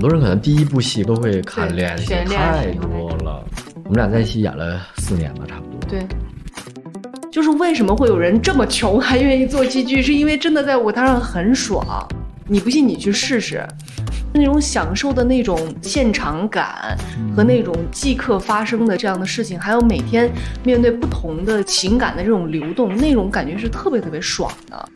[0.00, 3.44] 很多人可能第一部戏都会看恋爱戏，选恋爱太多了。
[3.84, 5.78] 我们俩在一起演了四年吧，差不多。
[5.90, 6.06] 对，
[7.30, 11.84] 就是为什么会有人这么穷还愿意做戏剧，是因为真的在舞台上很爽。
[12.48, 13.62] 你不信你去试试，
[14.32, 16.96] 那种享受的那种现场感
[17.36, 20.32] 和那种即刻发生的这样的事情，还有每天
[20.64, 24.88] 面对不同的情感的这种流动，那种感觉是特别特别爽的。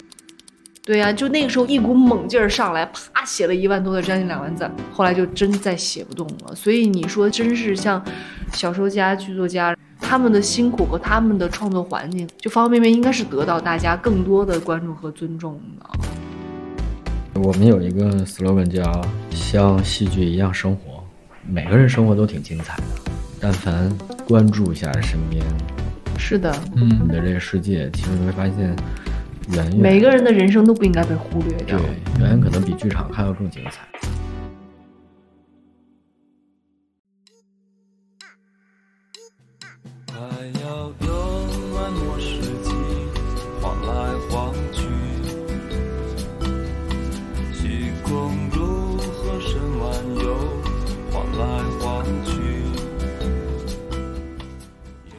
[0.87, 6.55] 对呀、就那个时候一股猛劲儿上来，啪写了一万多的将近两万字，后来就真再写不动了。
[6.55, 8.05] 所以你说真是像
[8.53, 17.41] 小说家、剧作家，他们的辛苦和他们的创作环境，就方方面面应该是得到大家更多的关注和尊重的。
[17.41, 21.03] 我们有一个 slogan 叫“像戏剧一样生活”，
[21.49, 22.83] 每个人生活都挺精彩的，
[23.41, 23.91] 但凡
[24.29, 25.43] 关注一下身边
[26.19, 28.77] 是的，嗯你的这个世界，其实你会发现
[29.77, 31.87] 每个人的人生都不应该被忽略掉对。
[32.21, 33.83] 远远可能比剧场看要更精彩。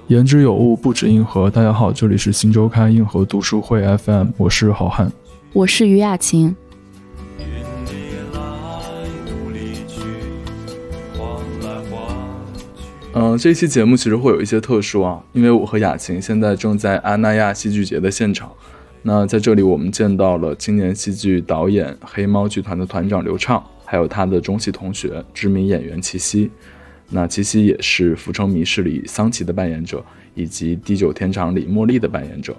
[0.07, 1.49] 言之有物，不止硬核。
[1.49, 5.11] 大家好，这里是新周刊硬核读书会 FM，我是郝汉。
[5.51, 6.55] 我是于雅琴。
[13.13, 18.51] 嗯、这期节目其实会有一些特殊啊，因为我和雅琴现在正在阿那亚戏剧节的现场。
[19.01, 26.51] 那在这里，我们见到了青年戏剧导演黑猫剧团的团长刘畅，还有他的中戏同学知名演员齐溪。
[27.09, 30.03] 那齐溪也是《浮城谜事》里桑琪的扮演者，
[30.33, 32.55] 以及《地久天长》里茉莉的扮演者。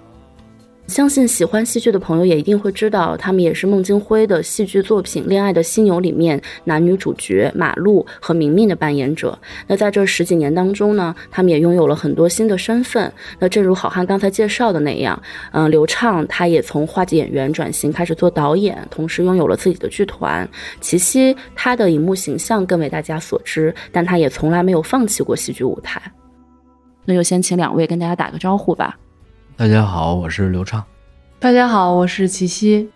[0.87, 9.37] 相信喜欢戏剧的朋友也一定会知道，他们也是孟京辉的戏剧作品《恋爱的犀牛》里面男女主角马路和明明的扮演者。
[9.67, 13.11] 那在这十几年当中呢，他们也拥有了很多新的身份。
[13.37, 15.21] 那正如好汉刚才介绍的那样，
[15.51, 20.49] 嗯、刘畅他也从话剧演员转型开始做导演，同时拥有了自己的剧团。
[20.79, 26.01] 齐溪他的荧幕形象更为大家所知，但他也从来没有放弃过戏剧舞台。
[27.03, 28.97] 那就先请两位跟大家打个招呼吧。
[29.57, 30.85] 大家好，我是刘畅。
[31.39, 32.87] 大家好，我是齐溪。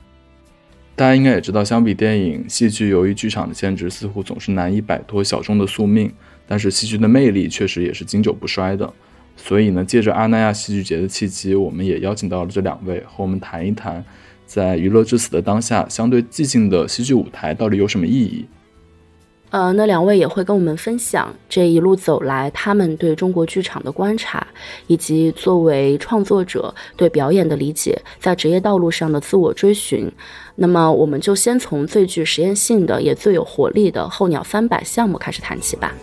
[0.96, 6.14] 大家应该也知道，相比电影，戏剧由于剧场的限制，似乎总是难以摆脱小众的宿命。
[6.48, 8.94] 但是戏剧的魅力确实也是经久不衰的。
[9.36, 14.06] 所以呢，借着阿那亚戏剧节的契机，我们也邀请到了这两位和我们谈一谈，
[14.46, 18.46] 在娱乐至死的当下，相对寂静的戏剧舞台到底有什么意义？
[19.52, 24.48] 呃，那两位也会跟我们分享这一路走来他们对中国剧场的观察，
[24.88, 30.10] 以及作为创作者对表演的理解，在职业道路上的自我追寻。
[30.56, 35.94] 那么，我们就先从最具实验性的，也最有活力的候鸟三百项目开始谈起吧。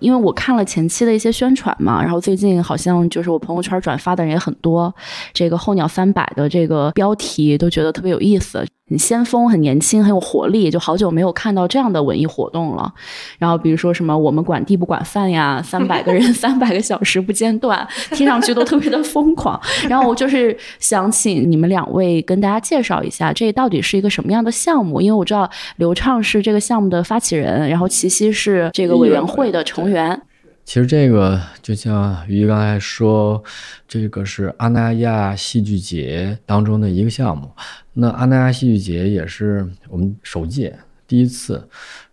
[0.00, 4.92] 因为我看了前期的一些宣传嘛，然后最近好像就是我朋友圈转发的人也很多，
[5.32, 12.92] 这个候鸟三百的这个标题都觉得特别有意思，很先锋、很年轻、很有活力，就好久没有看到这样的文艺活动了。
[13.38, 19.58] 然后比如说什么我们管地不管饭呀，三百个人 三百个小时不间断，听上去都特别的疯狂。
[19.88, 25.00] 然后我就是想请你们两位跟大家介绍一下，这到底是一个什么样的项目？
[25.00, 30.20] 因为我知道刘畅是这个项目的发起人，然后齐溪是这个委员会的成员。
[30.64, 33.42] 其实这个就像于刚才说，
[33.86, 37.50] 这个是阿那亚戏剧节当中的一个项目。
[37.92, 40.76] 那阿那亚戏剧节也是我们首届
[41.06, 41.62] 第一次，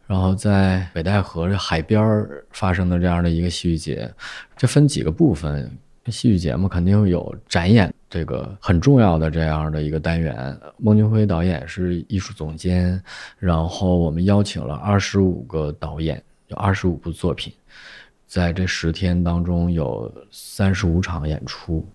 [0.05, 4.11] 然后在北戴河这海边儿发生的这样的一个戏剧节。
[4.57, 5.71] 这分几个部分，
[6.07, 10.55] 戏剧节嘛，肯定有展演这个很重要的这样的一个单元。
[10.77, 13.01] 孟京辉导演是艺术总监，
[13.39, 17.51] 然后我们邀请了二十五个导演，有二十五部作品。
[18.31, 21.85] 在这十天当中有三十五场演出，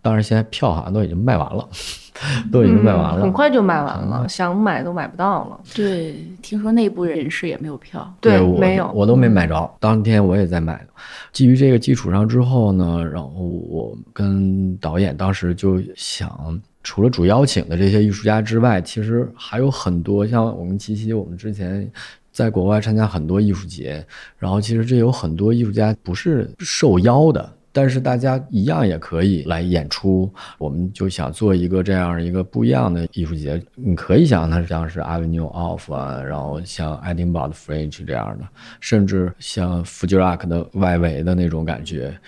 [0.00, 1.68] 当然现在票好像都已经卖完了，
[2.52, 3.18] 都已经卖完了。
[3.18, 5.60] 嗯很快就卖完了，嗯想买都买不到了。
[5.74, 8.14] 对，听说内部人士也没有票。
[8.20, 9.68] 对，我没有，我都没买着。
[9.80, 10.86] 当天我也在买。
[11.32, 21.90] 基于这个基础上之后呢，然后我跟导演当时就想，除了主邀请的这些艺术家之外，其实还有很多像我们琪琪，我们之前。
[22.32, 24.04] 在国外参加很多艺术节，
[24.38, 30.32] 然后其实这有很多艺术家不是受邀的，但是大家一样也可以来演出。
[30.56, 38.44] 我们就想做一个这样一个不一样的艺术节，你可以想它像是 Avenue of 啊，然后像 Edinburgh 的 Fringe 这样的，
[38.80, 42.18] 甚至像 Fujirak 的外围的那种感觉。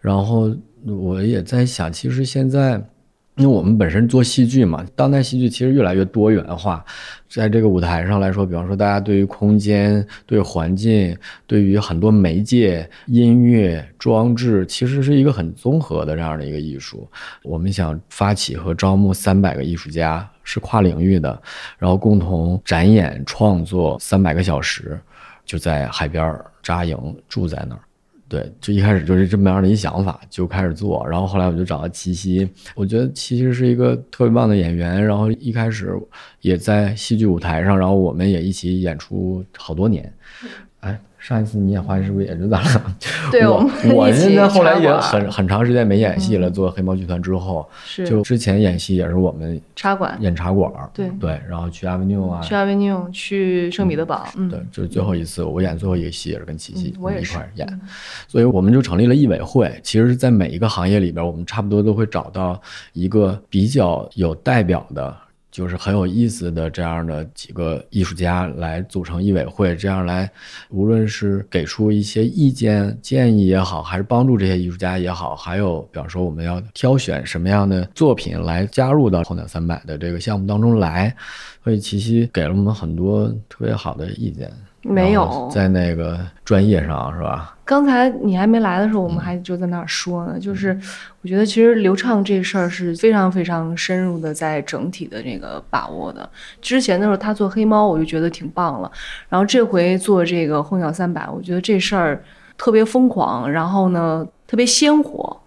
[0.00, 2.82] 然后我也在想，其实现在。
[3.40, 6.84] 因为我们本身做戏剧嘛，当代戏剧其实越来越多元化，
[7.26, 11.16] 在这个舞台上来说，比方说大家对于空间、对环境、
[11.46, 17.08] 对于很多媒介、音乐、装置，其实是一个很综合的这样的一个艺术。
[17.42, 21.40] 我们想发起和招募三百个艺术家，是跨领域的，
[21.78, 25.00] 然后共同展演创作三百个小时，
[25.46, 26.94] 就在海边扎营
[27.26, 27.80] 住在那儿。
[28.30, 31.04] 对，就一开始就是这么样的一想法，就开始做。
[31.06, 35.04] 然后后来我就找到齐溪，我觉得齐溪是一个特别棒的演员。
[35.04, 35.92] 然后一开始
[36.40, 40.10] 也在戏剧舞台上，然后我们也一起演出好多年。
[41.20, 42.64] 哎，上一次你演花是不是也知道了？
[43.26, 57.80] 我对我们我现在后来也很很长时间没演戏了，做黑猫剧团之后，是就之前演戏也是我们插管，演茶馆儿，对对，然后去 Avenue 啊，去阿维尼翁，去圣彼得堡，嗯，对，就是最后一次我演最后一个戏也是跟琪琪一块儿演，
[58.26, 59.70] 所以我们就成立了艺委会。
[59.82, 62.60] 其实，在每一个行业里边，我们差不多都会找到
[62.92, 65.14] 一个比较有代表的。
[65.50, 70.30] 就是很有意思的这样的几个艺术家来组成艺委会，这样来，
[70.68, 81.14] 无论是给出一些意见建议也好，还是帮助这些艺术家也好，还有比方说我们要挑选什么样的作品来加入到后鸟三百的这个项目当中来，
[81.64, 84.50] 所以琪琪给了我们很多特别好的意见。
[84.82, 85.50] 没有。
[85.52, 87.54] 在那个专业上是吧？
[87.70, 90.76] 刚才你还没来的时候，我嗯们还就在那儿说呢，就是
[91.22, 96.28] 我觉得其实流畅这事儿是非常非常深入的，在整体的这个把握的。
[96.60, 98.90] 之前的时候他做黑猫，我就觉得挺棒了，
[99.28, 102.20] 然后这回做这个候鸟三百，我觉得这事儿
[102.58, 105.40] 特别疯狂，然后呢特别鲜活。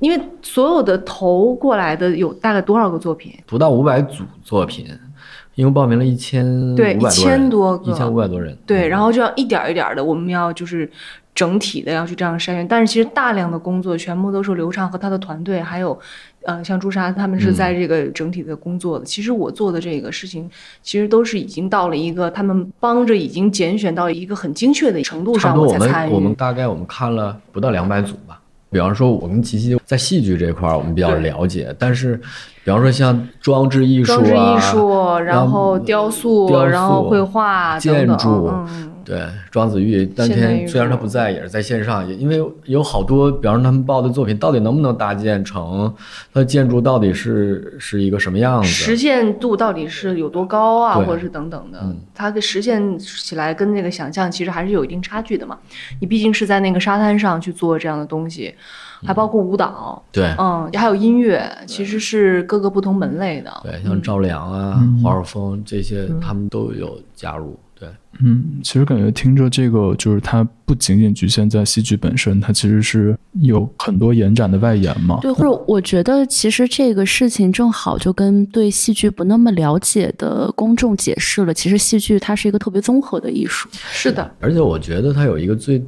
[0.00, 3.32] 因为所有的投过来的有大概多少个作品？
[3.46, 4.86] 不到五百组作品，
[5.54, 8.56] 因为报名了一千对一千多人，1000多个一千五百多人。
[8.66, 10.90] 对，嗯然后就要一点儿一点儿的，我们要就是
[11.34, 12.66] 整体的要去这样筛选。
[12.66, 15.98] 但是其实大量的工作全部都是刘畅和他的团队，还有
[16.44, 19.04] 呃像朱砂他们是在这个整体的工作的。
[19.04, 20.48] 其实我做的这个事情，
[20.82, 26.10] 其实都是已经到了一个他们帮着已经拣选到一个很精确的程度上，才参与。
[26.10, 28.36] 们我们大概我们看了不到两百组吧。
[28.72, 32.14] 比方说，我跟琪琪在戏剧这块儿我们比较了解，但是
[32.62, 45.92] 比方说像装置艺术啊、装置艺术，然后嗯雕塑，雕塑然后绘画建筑嗯，对，庄子玉当天虽然他不在，也是在线上，也因为有好多，比方说他们报的作品到底能不能搭建成，
[46.32, 48.96] 它的建筑到底是是一个什么样实？
[48.96, 55.58] 现度到底是有多高啊，或者是等等的嗯，它的实现起来跟那个想象其实还是有一定差距的嘛。
[56.00, 58.54] 你毕竟是在那个沙滩上去做这样的东西，
[59.04, 63.50] 还包括舞蹈，对嗯，还有音乐，其实是各个不同门类的。
[63.62, 67.58] 对，像赵良啊、嗯华尔峰这些，他们都有加入。
[67.78, 67.88] 对，
[68.22, 75.18] 嗯，其实感觉听着这个，就是它不仅仅局限在戏剧本身，它其实是有很多延展的外延嘛。
[75.22, 83.68] 对，或者我觉得其实这个事情正好就跟对戏剧不那么了解的公众解释了，其实戏剧它是一个特别综合的艺术。
[83.72, 85.82] 是的，而且我觉得它有一个最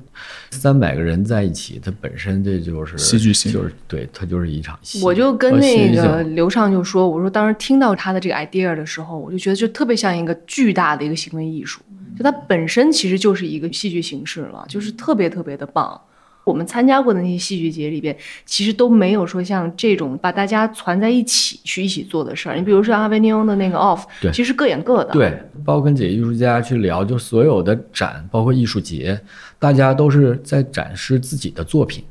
[0.50, 5.02] 三百个人在一起，它本身这就是戏剧性就是对，它就是一场戏。
[5.02, 11.80] 我就跟那个刘畅就说，我说当时听到他的这个 idea 的时候，我就觉得就特别像一个巨大的一个行为艺术，
[12.22, 16.00] 就它本身其实就是一个戏剧形式了，就是特别特别的棒。
[16.44, 22.56] 我们参加过的那些戏剧节里边，其实都没有说像这种把大家攒在一起去一起做的事儿。
[22.56, 25.12] 你比如说阿维尼翁的那个 off，对其实各演各的。
[25.12, 29.20] 对，包括跟几个艺术家去聊，就所有的展，包括艺术节，
[29.58, 32.02] 大家都是在展示自己的作品，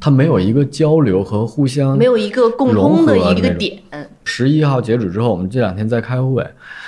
[0.00, 3.82] 它没有一个交流和互相没有一个共通的一个点。
[4.24, 6.42] 十一号截止之后，我们这两天在开会，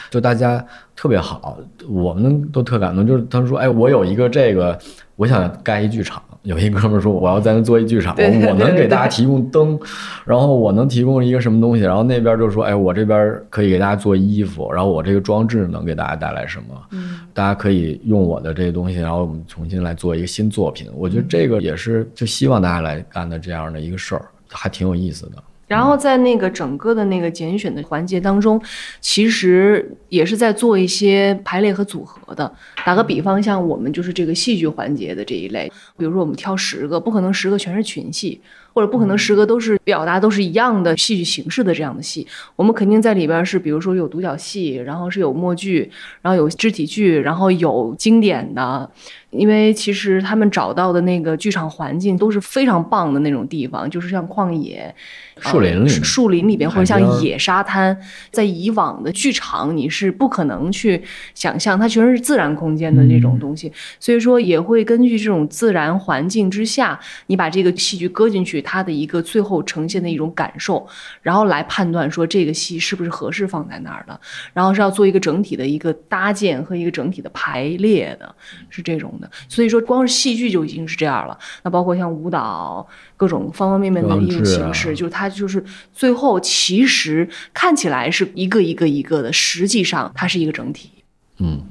[0.09, 0.64] 就大家
[0.97, 3.07] 特别好，我们都特感动。
[3.07, 4.76] 就是他们说，哎，我有一个这个，
[5.15, 6.21] 我想盖一剧场。
[6.43, 9.76] 有一哥们说，我要在那做一剧场，对对我能给大家提供灯，
[10.25, 20.88] 然后我能提供一个什么东西，然后那边就说，哎，我这边可以给大家做衣服，然后我这个装置能给大家带来什么，嗯，大家可以用我的这些东西，然后我们重新来做一个新作品。
[20.95, 25.43] 我觉得这个也是就希望大家来干的这样的一个事儿，还挺有意思的。
[25.66, 28.61] 然后在那个整个的那个拣选的环节当中，
[29.00, 32.50] 其实也是在做一些排列和组合的。
[32.85, 38.40] 打个比方，像我们就是这个戏剧环节的这一类，比如说我们挑十个，不可能十个全是群戏，
[38.73, 42.25] 或者不可能十个都是表达都是一样的戏剧形式的这样的戏。
[42.54, 45.90] 我们肯定在里边是，比如说有独角戏，然后是有默剧，
[46.23, 48.88] 然后有肢体剧，然后有经典的。
[49.37, 54.95] 因为其实他们找到的那个剧场环境都是非常棒的那种地方，就是像旷野、
[55.38, 57.97] 树林里呃树林里边或者像野沙滩，
[58.31, 61.02] 在以往的剧场你是不可能去
[61.35, 70.87] 想象，它全是自然空间的那种东西，所以说也会根据这种自然环境之下，你把这个戏剧搁进去，它的一个最后呈现的一种感受，
[71.23, 74.19] 然后来判断说这个戏是不是合适放在那儿的，
[74.52, 78.35] 然后是要做一个整体的一个搭建和一个整体的排列的，
[78.71, 79.25] 是这种的。
[79.49, 81.38] 所以说，光是戏剧就已经是这样了。
[81.62, 90.90] 那包括像舞蹈各种方方面面的一种装置啊形式，就是它就是最后其实看起来是一个一个一个的，实际上它是一个整体。
[91.38, 91.62] 嗯，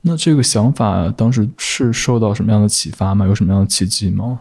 [0.00, 3.26] 那这个想法当时是受到什么样的启发吗？
[3.26, 4.40] 有什么样的契机吗？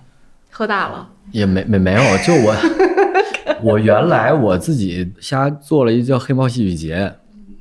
[0.50, 2.56] 喝大了，也没没没有，就我
[3.64, 7.14] 我原来我自己瞎做了一个叫黑猫戏剧节，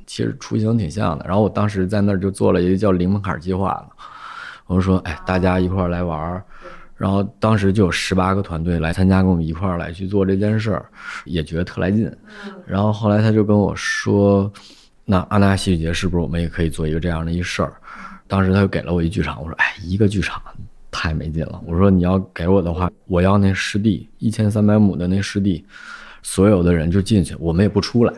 [0.05, 1.25] 其实雏形挺像的。
[1.25, 3.85] 然后我当时在那儿就做了一个叫零门槛计划的，
[4.75, 6.43] 我说，哎，大家一块儿来玩儿。
[6.95, 10.85] 然后当时就有十八个团队来参加，跟我们一块儿来去做这件事儿，
[11.25, 12.11] 也觉得特来劲。
[12.65, 14.51] 然后后来他就跟我说，
[15.03, 17.73] 那阿那亚戏剧节是不是我们也可以做一个这样的一事儿？
[18.27, 20.39] 当时他就给了我一剧场，我说，哎，一个剧场
[20.91, 21.59] 太没劲了。
[21.65, 25.65] 我说你要给我的话，我要那湿地，一千三百亩的那湿地，
[26.21, 28.13] 所有的人就进去，我们也不出来，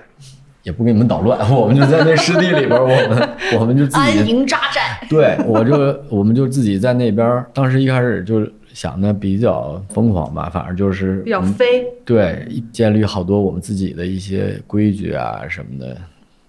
[0.64, 3.30] 也不给你们捣乱， 我们就在那湿地里边，我们
[3.60, 5.06] 我们就自己安营扎寨。
[5.10, 7.46] 对，我就我们就自己在那边。
[7.54, 15.96] 当时一开始就想的比较疯狂吧，反正就是比较嗯飞，对，建立好多我们自己的一些规矩啊什么的。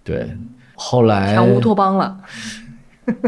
[0.03, 0.27] 对，
[0.75, 2.17] 后来像乌托邦了，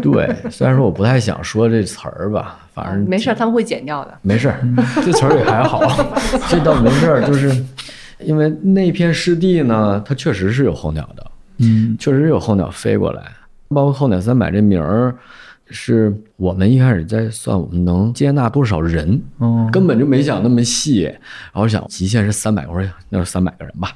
[0.01, 4.15] 对，虽然说我不太想说这词儿吧，反正没事儿，他们会剪掉的。
[4.23, 4.61] 没事儿，
[5.05, 5.81] 这词儿也还好，
[6.49, 7.51] 这倒没事儿，就是
[8.21, 11.97] 因为那片湿地呢，它确实是有候鸟的，嗯。
[11.99, 13.23] 确实有候鸟飞过来，
[13.69, 15.15] 包括候鸟三百这名儿，
[15.69, 23.91] 是我们一开始在算我们能接纳多少人，哦，根本就没想那么细，然后想极限是三百，我说那就三百个人吧。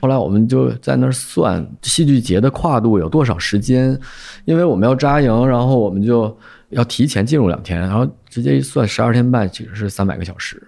[0.00, 3.98] 后来我们就在那儿算戏剧节的跨度有多少时间，
[4.44, 6.36] 因为我们要扎营，然后我们就
[6.70, 10.62] 要提前进入两天，然后直接一算十二天半，其实是三百个小时。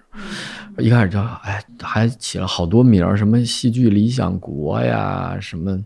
[0.77, 5.77] 一开始就哎，还起了好多名儿，什么戏剧理想国呀，什么，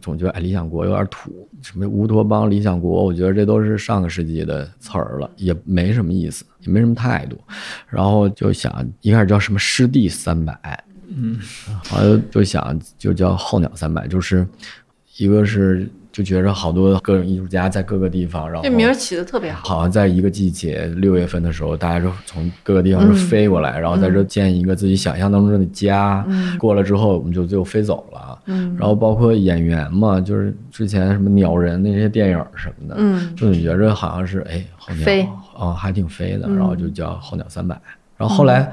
[0.00, 7.38] 总觉得哎理想国有点土，什么乌托邦、理想国，我觉得这都是上个世纪的词儿了，也没什么意思，也没什么态度。
[7.88, 11.38] 然后就想一开始叫什么湿地三百，嗯，
[11.84, 14.46] 后来就想就叫候鸟三百，就是
[15.18, 19.66] 一个是就觉着好多各种艺术家在各个地方，然后这名儿起的特别好。
[19.66, 26.24] 好像在一个季节，六月份的时候，大家就从各个地方就飞过来，然后在这建一个自己想象当中的家。
[26.58, 28.38] 过了之后，我们就就飞走了。
[28.46, 37.80] 嗯然后包括演员嘛，就是之前什么鸟人那些电影什么的，嗯就你觉着好像是哎候鸟飞啊、还挺飞的，嗯然后就叫候鸟三百。
[38.16, 38.70] 然后后来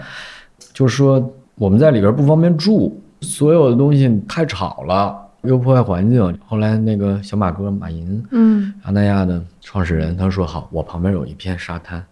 [0.73, 6.37] 就是说我们在里边不方便住，所有的东西太吵了，又破坏环境。
[6.45, 12.03] 后来那个小马哥马银，嗯阿那亚的创始人，他说好，我旁边有一片沙滩，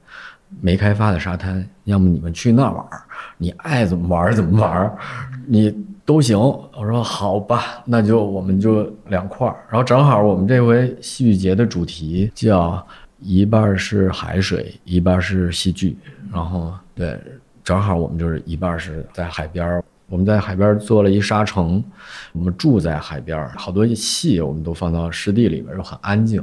[0.61, 3.01] 没开发的沙滩，要么你们去那玩儿，
[3.37, 4.97] 你爱怎么玩儿怎么玩儿，
[5.45, 6.37] 你都行。
[6.39, 9.55] 我说好吧，那就我们就两块儿。
[9.69, 12.85] 然后正好我们这回戏剧节的主题叫
[13.19, 15.97] 一半是海水，一半是戏剧。
[16.31, 17.19] 然后对，
[17.63, 19.83] 正好我们就是一半是在海边儿。
[20.09, 21.83] 我们在海边做了一沙城，
[22.31, 26.39] 我们住在海边，好多戏我们都放到湿地里边儿，又很安静，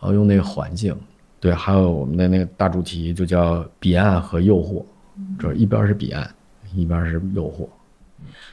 [0.00, 0.96] 后用那个环境，
[1.40, 4.84] 对，还有我们的那个大主题就叫彼岸和诱惑，
[5.38, 6.30] 就是一边是彼岸，
[6.76, 7.68] 一边是诱惑。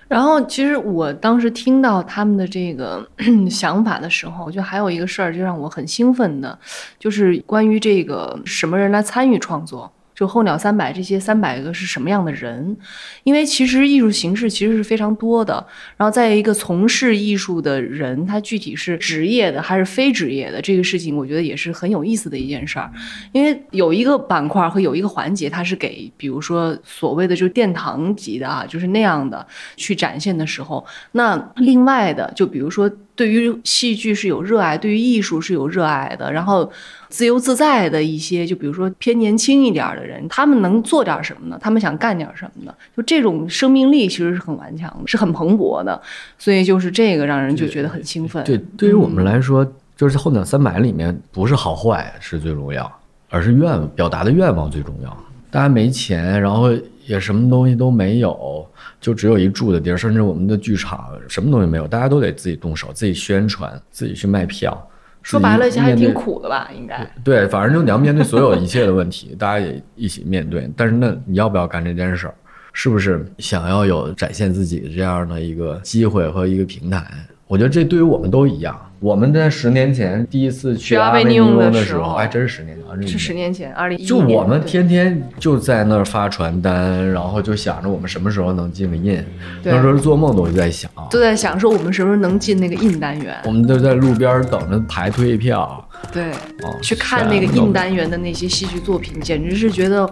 [0.08, 3.08] 然后，其实我当时听到他们的这个
[3.48, 6.58] 想法的时候，我觉得还有一个事儿就让我很兴奋的，
[6.98, 9.92] 就是关于这个什么人来参与创作。
[10.20, 12.76] 就候鸟三百这些三百个是什么样的人？
[13.24, 22.92] 因为其实艺术形式其实是非常多的，然后在一个从事艺术的人，他具体是职业的还是非职业的，这个事情我觉得也是很有意思的一件事儿。
[23.32, 29.48] 因为有一个板块和有一个环节，它是给比如说所谓的就殿堂级的啊，就是那样的
[29.78, 36.72] 去展现的时候，那另外的就比如说对于戏剧是有热爱，对于艺术是有热爱的，然后
[37.10, 41.60] 自由自在的一些，就比如说偏年轻一点的人，他们能做点什么呢？
[41.62, 42.74] 他们想干点什么呢？
[42.96, 46.02] 就这种生命力其实是很顽强的，是很蓬勃的，
[46.38, 48.42] 所以就是这个让人就觉得很兴奋。
[48.46, 52.90] 对，对于我们来说，就是后脑三百里面不是好坏是最重要，
[53.30, 55.18] 而是愿表达的愿望最重要。
[55.52, 56.70] 大家没钱，然后
[57.10, 58.64] 也什么东西都没有，
[59.02, 64.88] 就只有一住的地儿，甚至我们的剧场什么东西没有，大家都得自己动手，自己宣传，自己去卖票。
[65.24, 66.70] 说白了，还挺一面对苦的吧？
[66.78, 67.06] 应该。
[67.24, 70.70] 对，反正就你要面对所有一切的问题， 大家也一起面对。
[70.78, 72.34] 但是那你要不要干这件事儿？
[72.74, 77.04] 是不是想要有展现自己这样的一个机会和一个平台？
[77.48, 78.80] 我觉得这对于我们都一样。
[79.00, 89.24] 我们在十年前第一次去去阿维尼翁的时候翁的时候，哎，真是十年前，啊是十年前，二零一就我们天天就在那儿发传单，然后就想着我们什么时候能进个印，
[89.64, 93.36] 那时候做梦都在想，都在想说我们什么时候能进那个印单元。
[93.46, 96.32] 我，们都在路边等着排退票，对，
[96.64, 100.06] 哦，去看那个印单元的那些戏剧作品，简直是觉得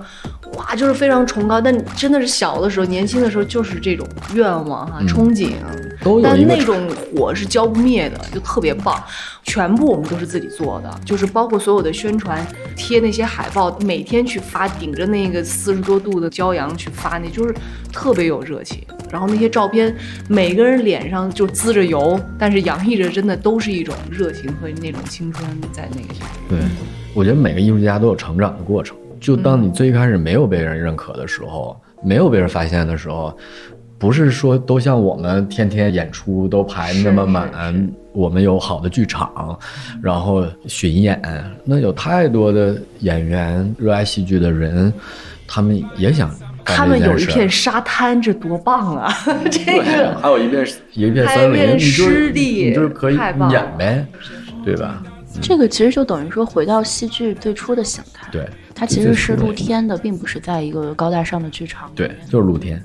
[0.53, 1.59] 哇，就是非常崇高。
[1.59, 5.53] 但真的是小的时候、年轻的时候就是这种愿望哈、嗯憧憬，
[6.03, 9.03] 都有但那种火是浇不灭的，就特别棒。
[9.47, 17.55] 全部我们都是自己做的，就是包括所有的宣传、贴那些海报，每天去发，顶着那个四十多度的骄阳去发，那就是
[17.91, 18.83] 特别有热情。
[19.09, 19.95] 然后那些照片，
[20.27, 26.27] 每个人脸上就滋着油，但是洋溢着真的都是一种热情和那种青春在那个上。
[26.49, 26.59] 对，
[27.15, 28.97] 我觉得每个艺术家都有成长的过程。
[29.19, 33.35] 就当你最开始没有被人认可的时候，没有被人发现的时候，
[33.99, 39.57] 不是说都像我们天天演出都排那么满，是是我们有好的剧场，
[40.01, 41.21] 然后巡演，
[41.63, 44.93] 那有太多的演员、热爱戏剧的人，
[45.47, 46.29] 他们也想
[46.63, 49.13] 干他们有一片沙滩，这多棒啊！
[49.49, 54.05] 这，个还有一片一片森林，你就是湿地你就是可以演呗，
[54.63, 55.01] 对吧？
[55.41, 62.81] 这个其实就等于说回到戏剧最初的形态，对，它其实是露天的，并不是在一个高大上的剧场对。，就是露天，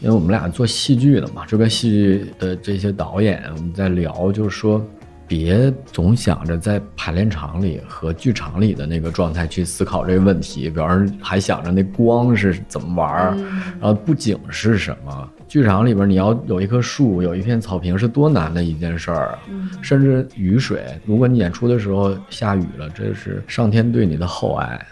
[0.00, 4.84] 因为我们俩做戏剧的嘛，这边戏剧的这些导演我们在聊，就是说，
[5.26, 13.36] 别总想着在排练场里和剧场里的那个状态去思考这个问题，比方说还想着那光是怎么玩儿，
[13.80, 15.30] 然后布景是什么。
[15.48, 19.38] 剧场里边你要有一棵树，有一片草坪是多难的一件事儿啊！
[19.80, 24.84] 甚至雨水，如果你演出的时候下雨了，这是上天对你的厚爱。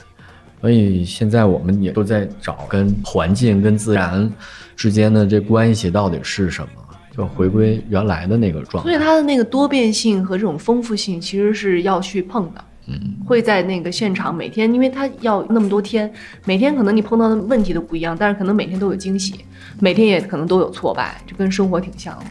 [0.60, 4.32] 所以现在我们也都在找跟环境、跟自然
[4.76, 6.83] 之间的这关系到底是什么，
[7.14, 8.90] 就回归原来的那个状态。
[8.90, 12.64] 所以它的那个多变性和这种丰富性其实是要去碰的。
[12.86, 16.12] 嗯，会在那个现场每天，因为它要那么多天，
[16.44, 19.36] 每天可能你碰到的问题都不一样，但是可能每天都有惊喜，
[19.80, 22.26] 每天也可能都有挫败，就跟生活挺像的。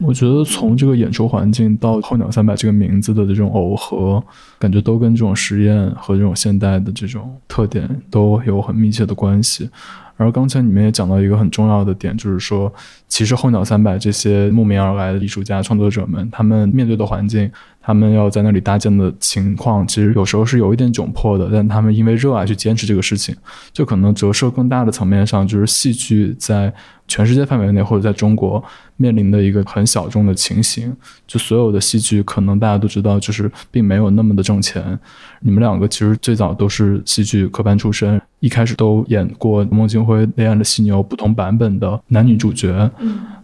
[0.00, 4.22] 我觉得从这个演出环境到候鸟三百这个名字的这种耦合，
[4.58, 9.68] 感觉都跟这种实验和这种现代的这种特点都有很密切的关系。
[10.16, 12.70] 而刚才你们也讲到一个很重要的点，就是说，
[13.08, 23.34] 其实候鸟三百这些慕名而来的艺术家、创作者们，他们面对的环境，他们要在那里搭建的情况，其实有时候是有一点窘迫的，但他们因为热爱去坚持这个事情，
[23.72, 26.70] 就可能折射更大的层面上，就是戏剧在
[27.08, 28.62] 全世界范围内或者在中国
[29.00, 30.94] 面临的一个很小众的情形。
[31.26, 34.98] 就所有的戏剧，可能大家都知道，就是并没有那么的挣钱。
[35.40, 42.90] 你们两个其实最早都是戏剧科班出身，一开始都演过孟京辉《黑暗的犀牛》不同版本的男女主角。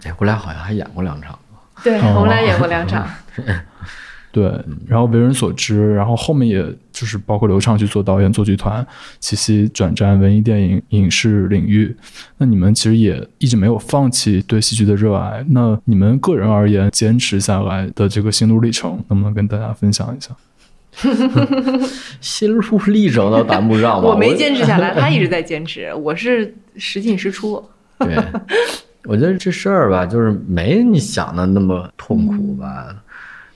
[0.04, 1.38] 哎，我俩好像还演过两场。
[1.82, 3.08] 对，哦我们俩演过两场，
[4.37, 4.53] 对，
[4.87, 8.87] 然后为人所知，然后后面也就是包括刘畅去做导演、做剧团，
[9.18, 11.96] 齐齐转战文艺电影、影视领域。
[12.37, 15.42] 那你们其实也一直没有放弃对戏剧的热爱。
[15.49, 20.37] 那你们个人而言，坚持下来的这个心路历程，能不能跟大家分享一下？
[22.20, 27.64] 心路历程倒谈不上吧， 我没坚持下来，他一直在坚持，我是时进时出。
[28.01, 28.14] 对，
[29.05, 32.94] 我觉得这事儿吧，就是没你想的那么痛苦吧。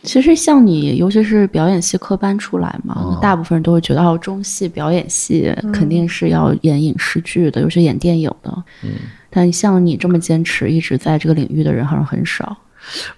[0.02, 8.64] 其实像你，尤其是表演系科班出来嘛，哦大部分人都会觉得哦，中戏表演系肯定是要演影视剧的，尤其演电影的。
[8.82, 8.90] 嗯，
[9.28, 12.56] 但像你这么坚持一直在这个领域的人好像很少。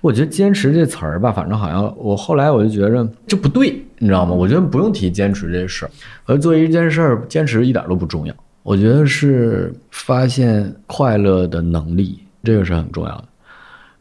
[0.00, 4.32] 我觉得“坚持”这词儿吧，反正好像我后来我就觉着这不对，你知道吗？
[4.32, 5.90] 我觉得不用提坚持这事儿，
[6.26, 8.34] 而做一件事儿，坚持一点都不重要。
[8.64, 13.24] 我觉得是发现快乐的能力，这个是很重要的。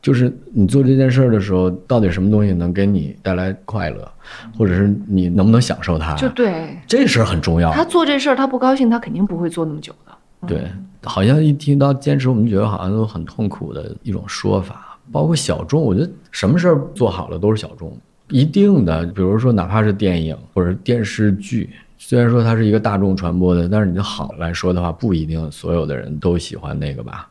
[0.02, 4.12] 就是你做这件事儿的时候，到底什么东西能给你带来快乐，
[4.58, 7.72] 或者是你能不能享受它，就对这事儿很重要。
[7.72, 10.48] 他做这事儿，他不高兴，他肯定不会做那么久的。
[10.48, 10.68] 对，
[11.04, 14.98] 好像一听到坚持，我们觉得好像都很痛苦的一种说法。
[15.12, 17.96] 包括小众，我觉得什么事儿做好了都是小众，
[18.30, 19.06] 一定的。
[19.08, 27.28] 比如说，哪怕是电影或者电视剧，虽然说它是一个大众传播的，但是你就好来说的话，不一定所有的人都喜欢那个吧。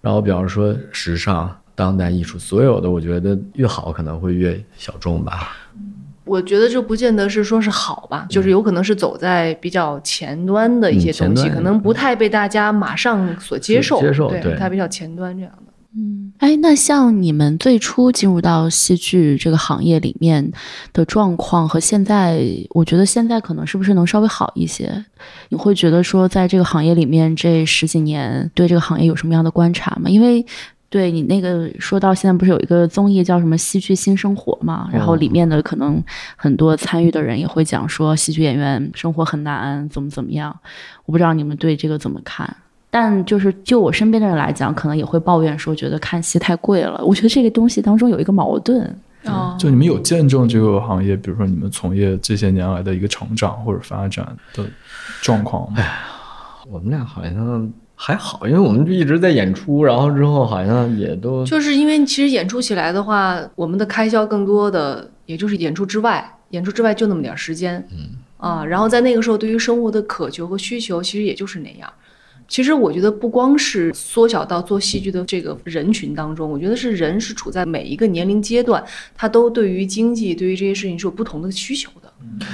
[0.00, 5.56] 然后，比方说时尚、当代艺术，所有的我觉得越好可能会越小众吧。
[6.24, 15.72] 我觉得这不见得是说是好吧，就是有可能是走在比较前端的一些东西，嗯可能不太被大家马上所接受，接受对它比较前端这样的。
[15.96, 20.52] 嗯，哎，那像你们最初进入到戏剧这个行业里面
[20.92, 25.02] 的状况和现在，我觉得现在可能是不是能稍微好一些？
[25.48, 30.10] 你会觉得说，在这个行业里面这十几年，对这个行业有什么样的观察吗？
[30.10, 30.44] 因为
[30.90, 36.02] 对你那个说到现在不是有一个综艺叫什么《戏剧新生活》嘛，然后里面的可能
[36.34, 40.54] 很多参与的人也会讲说，戏剧演员生活很难，怎么怎么样。
[41.04, 42.56] 我不知道你们对这个怎么看？
[42.90, 47.04] 但就是就我身边的人来讲，可能也会抱怨说，觉得看戏太贵了。
[47.04, 48.80] 我觉得这个东西当中有一个矛盾。
[49.24, 54.24] 嗯就你们有见证这个行业，比如说你们从业这些年来的一个成长或者发展
[54.54, 54.64] 的
[55.20, 55.82] 状况吗？
[56.70, 71.92] 我们俩好像还好，因为我们就一直在演出，然后之后好像也都就是因为其实演出起来的话，我们的开销更多的也就是演出之外，演出之外就那么点时间，嗯啊，然后在那个时候对于生活的渴求和需求，其实也就是那样。
[72.46, 78.82] 其实我觉得不光是缩小到做戏剧的这个人群当中，我觉得是人是处在每一个年龄阶段，
[79.14, 82.10] 他都对于经济、对于这些事情是有不同的需求的。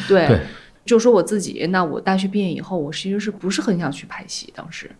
[0.08, 0.40] 对，对
[0.84, 4.52] 就说我自己，那我大学毕业以后，我其实是不是很想去拍戏？
[4.56, 4.90] 当时，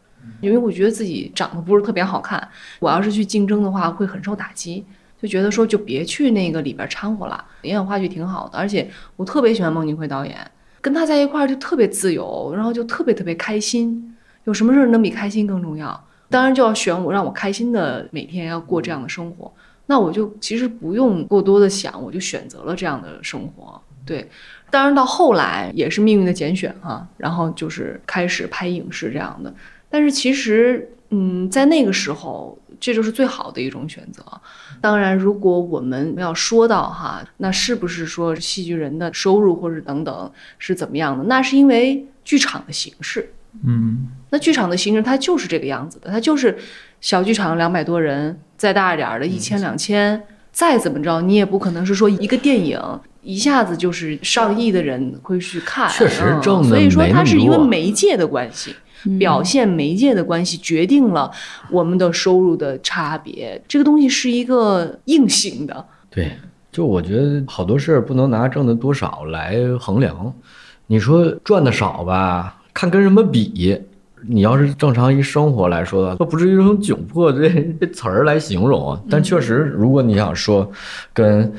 [0.41, 4.85] 因为我觉得自己长得不是特别好看，我要是去竞争的话，会很受打击。
[5.23, 10.37] 就觉得说就别去那个里边掺和了，演演话剧挺好的，而且我特别喜欢孟京辉导演，
[10.83, 15.99] 跟他在一块儿就特别自由，然后就特别特别开心，有什么事儿能比开心更重要？
[16.29, 19.51] 当然就要选我让我开心的每天要过这样的生活，
[19.87, 23.81] 那我就其实不用过多的想，我就选择了这样的生活。
[24.05, 24.29] 对，
[24.71, 29.55] 当然到后来也是命运的拣选哈、然后就是开始拍影视这样的，
[29.94, 34.24] 但是其实嗯，在那个时候这就是最好的一种选择。
[34.80, 41.22] 当然，如果我们要说到哈，那是不是说戏剧人的收入或者等等是怎么样的？
[41.26, 43.33] 那是因为剧场的形式。
[43.64, 46.59] 嗯，那剧场的形式它就是这个样子的，它就是
[47.00, 52.80] 小剧场两百多人，再大一点儿的一千两千，再怎么着你也不可能是说一个电影
[53.22, 58.74] 一下子就是上亿的人会去看，确实嗯挣得所以说它是因为媒介的关系。
[59.07, 61.31] 嗯表现媒介的关系决定了
[61.71, 65.85] 我们的收入的差别，这个东西是一个硬性的。
[66.11, 66.33] 对，
[66.71, 70.33] 就我觉得好多事儿不能拿挣的多少来衡量。
[70.87, 73.81] 你说赚的少吧，看跟什么比。
[74.27, 77.47] 你要是正常一生活来说的话，都不至于用窘迫这
[77.79, 79.01] 这词儿来形容啊。
[79.11, 80.67] 但确实，如果你想说
[81.12, 81.53] 跟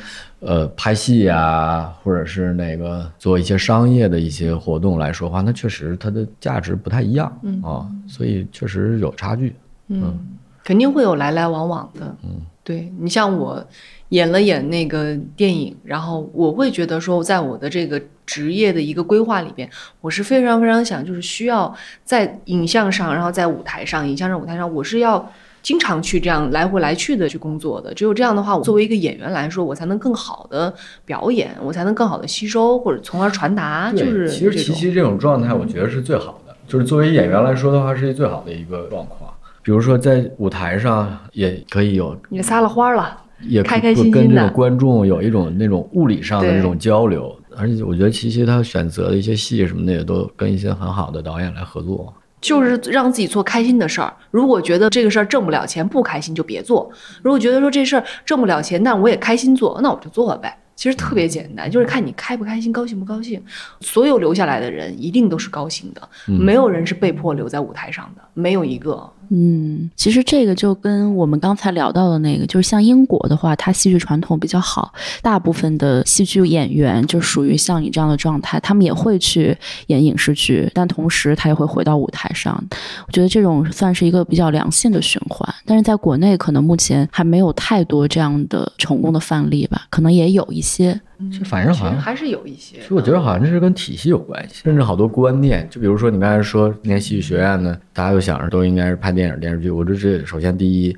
[0.45, 7.27] 呃拍戏呀、或者是那个做一些商业的一些活动来说话，那确实它的价值不太一样
[7.63, 9.55] 啊，所以确实有差距。
[9.87, 10.17] 嗯，
[10.63, 12.15] 肯定会有来来往往的。
[12.23, 13.65] 嗯，对你像我
[14.09, 19.69] 演了演那个电影，然后我会觉得说，在我的这个职业的一个规划里边，
[20.01, 25.31] 我是非常非常想，就是需要在影像上，然后在舞台上，影像上、舞台上，我是要。
[25.65, 30.71] 经常去这样来回来去的去工作的，只有这样的话，我作为一个演员来说，我才能更好的
[31.05, 33.91] 表演，我才能更好的吸收，或者从而传达。
[33.91, 39.33] 就，是其实琪琪这种状态，我觉得是最好的，就是作为演员来说的话，是最好的一个状况。
[39.63, 52.13] 比如说在舞台上也可以有，也撒了欢儿了，也开开心心的跟这种观众有一种那种物理上的对这种交流，而且我觉得琪琪她选择的一些戏什么的，也都跟一些很好的导演来合作。
[52.45, 54.13] 就是让自己做开心的事儿。
[54.31, 56.87] 如果觉得这个事儿挣不了钱，不开心就别做；
[57.23, 60.55] 如果觉得说这事儿挣不了钱，但我也开心做，那我就做呗。
[60.75, 63.41] 其实特别简单，就是看你开不开心，高兴不高兴。
[63.79, 69.09] 所有留下来的人一定都是高兴的，没有人是被迫留在舞台上的，没有一个。
[69.29, 79.57] 嗯，其实这个就跟我们刚才聊到的那个，就是像英国的话，它戏剧传统比较好，大部分的戏剧演员就属于像你这样的状态，他们也会去
[79.87, 82.61] 演影视剧，但同时他也会回到舞台上。
[83.07, 90.99] 我觉得这种算是一个比较良性的循环，但是在国内可能目前还没有太多这样的成功的范例吧，可能也有一些。
[91.31, 92.77] 这反正好像还是有一些。
[92.77, 99.69] 其实我觉得好像这是跟体系有关系，甚至好多观念，就比如说你刚才说念戏剧学院呢，大家都想着都应该是拍电影电视剧。
[99.69, 100.95] 我这这首先第一，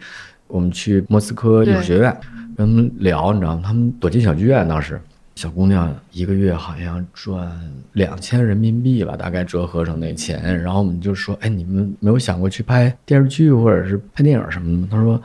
[0.48, 2.16] 我们去莫斯科艺术学院
[2.56, 3.62] 跟他们聊，你知道吗？
[3.66, 5.00] 他们躲进小剧院当时。
[5.36, 7.48] 小姑娘一个月好像赚
[7.94, 10.60] 两千人民币吧，大概折合成那钱。
[10.64, 14.88] 然后我们就说，哎，你们没有想过去拍电视剧或者是拍电影什么的吗？
[14.90, 15.22] 他说，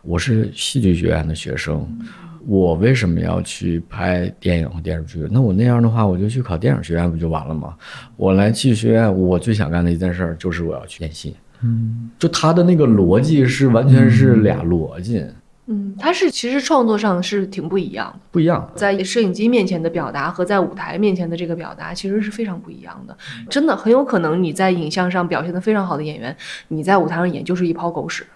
[0.00, 1.86] 我是戏剧学院的学生，
[2.46, 5.26] 我为什么要去拍电影和电视剧？
[5.30, 7.74] 那我那样的话，我就去考电影学院不就完了吗？
[8.16, 11.36] 我来戏剧学院，我最想干的一件事儿就是我要去演戏。
[11.62, 15.24] 嗯，就他的那个逻辑是完全是俩逻辑，
[15.66, 18.18] 嗯，他是其实创作上是挺不一样的。
[18.32, 18.68] 不一样。
[18.74, 23.16] 在摄影机面前的表达和在舞台面前的这个表达其实是非常不一样的。
[23.48, 28.26] 真的很有可能你在影像上表现的非常好的演员，你在舞台上演就是一泡狗屎。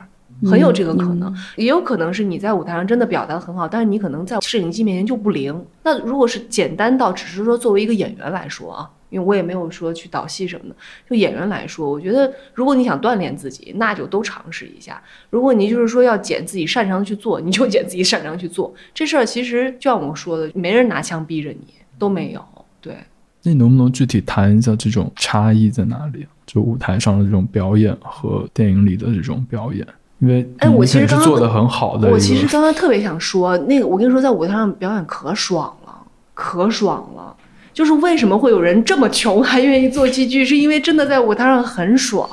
[0.44, 5.64] 很有这个可能，嗯也有可能是你在舞台上真的表达得很好，但是你可能在摄影机面前就不灵。
[5.82, 10.76] 那如果是简单到只是说作为一个演员来说啊，因为我也没有说去导戏什么的，
[11.08, 15.00] 就演员来说，我觉得如果你想锻炼自己，那就都尝试一下。
[15.30, 18.74] 如果你就是说要捡自己擅长的去做，你就捡自己擅长去做。
[18.92, 22.44] 这事儿其实就像我说的，没人拿枪逼着你，都没有。
[22.80, 22.94] 对，
[23.42, 26.26] 那你能不能具体谈一下这种差异在哪里？
[26.44, 29.84] 就舞台上的这种表演和电影里的这种表演，
[30.18, 35.94] 因为哎我其实刚刚做的很好的，我其实刚刚特别想说，那个我跟你说，在舞台上表演可爽了，
[36.34, 37.34] 可爽了。
[37.74, 42.26] 就是为什么会有人这么穷还愿意做戏剧，是因为真的在舞台上很爽。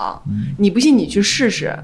[0.58, 1.78] 你不信你去试试，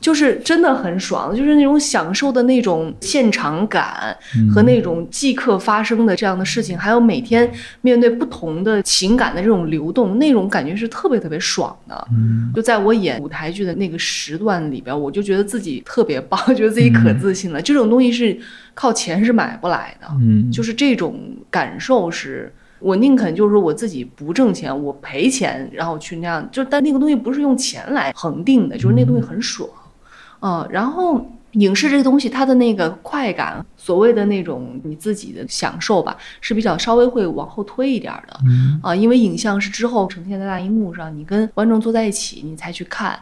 [0.00, 4.16] 就是真的很爽，就是那种享受的那种现场感
[4.54, 12.08] 和那种即刻发生的这样的事情，还有每天面对不同的情感的这种流动，那种感觉是特别特别爽的。
[12.54, 17.60] 就在我演舞台剧的那个时段里边，我就觉得自己特别棒，觉得自己可自信了。
[17.60, 18.38] 这种东西是
[18.74, 21.18] 靠钱是买不来的，嗯，就是这种
[21.50, 22.52] 感受是。
[22.80, 29.68] 我宁肯就是说我自己不挣钱，我赔钱，然后去那样，就但那个东西不是用钱来恒定的，就是那个东西很爽，
[30.40, 38.38] 嗯，然后影视这个东西，它的那个快感，所谓的那种你自己的享受吧，是比较稍微会往后推一点儿的，
[38.82, 43.18] 啊，因为影像是之后呈现在大荧幕上，你跟观众坐在一起，你才去看。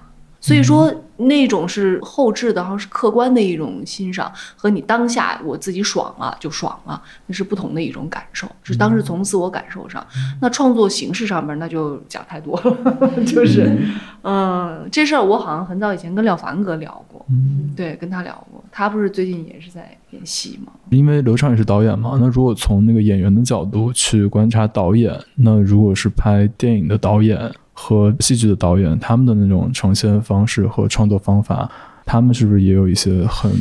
[0.46, 10.06] 所以说，那种是后置的，好像是客观的一种欣赏，和你当下我自己爽了就爽了，那是不同的一种感受，是当时从自我感受上。
[10.40, 13.76] 那创作形式上面，那就讲太多了， 就是，
[14.22, 17.26] 嗯，这事儿我好像很早以前跟廖凡哥聊过，
[17.74, 20.70] 对，跟他聊过，他不是最近也是在演戏吗？
[20.90, 31.70] 因为刘畅也是导演嘛，那如果从那个演员的角度去观察导演，那如果是拍电影的导演和戏剧的导演，他们的那种呈现方式和创作方法，
[32.06, 33.52] 他们是不是也有一些很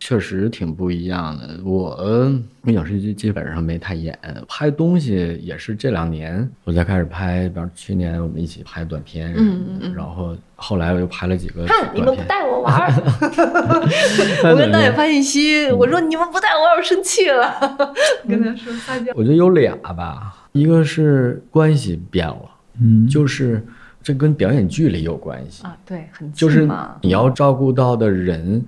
[0.00, 1.60] 确实挺不一样的。
[1.64, 2.32] 我呃
[2.66, 4.16] 影视剧基本上没太演，
[4.48, 7.48] 拍东西也是这两年我才开始拍。
[7.48, 12.26] 比方去年我们一起拍短片，嗯嗯嗯然后后来我又拍了几个看你们不短片。
[12.28, 12.92] 带我玩儿，
[14.50, 17.52] 我跟导演发信息，我说你们不带我玩，我生气了，
[18.28, 19.12] 跟他说撒娇。
[19.16, 22.42] 我觉得有俩吧，一个是关系变了，
[22.80, 23.64] 嗯就是
[24.02, 25.64] 这跟表演距离有关系。
[25.64, 26.96] 啊，对，很就是近嘛。
[27.02, 28.64] 你要照顾到的人，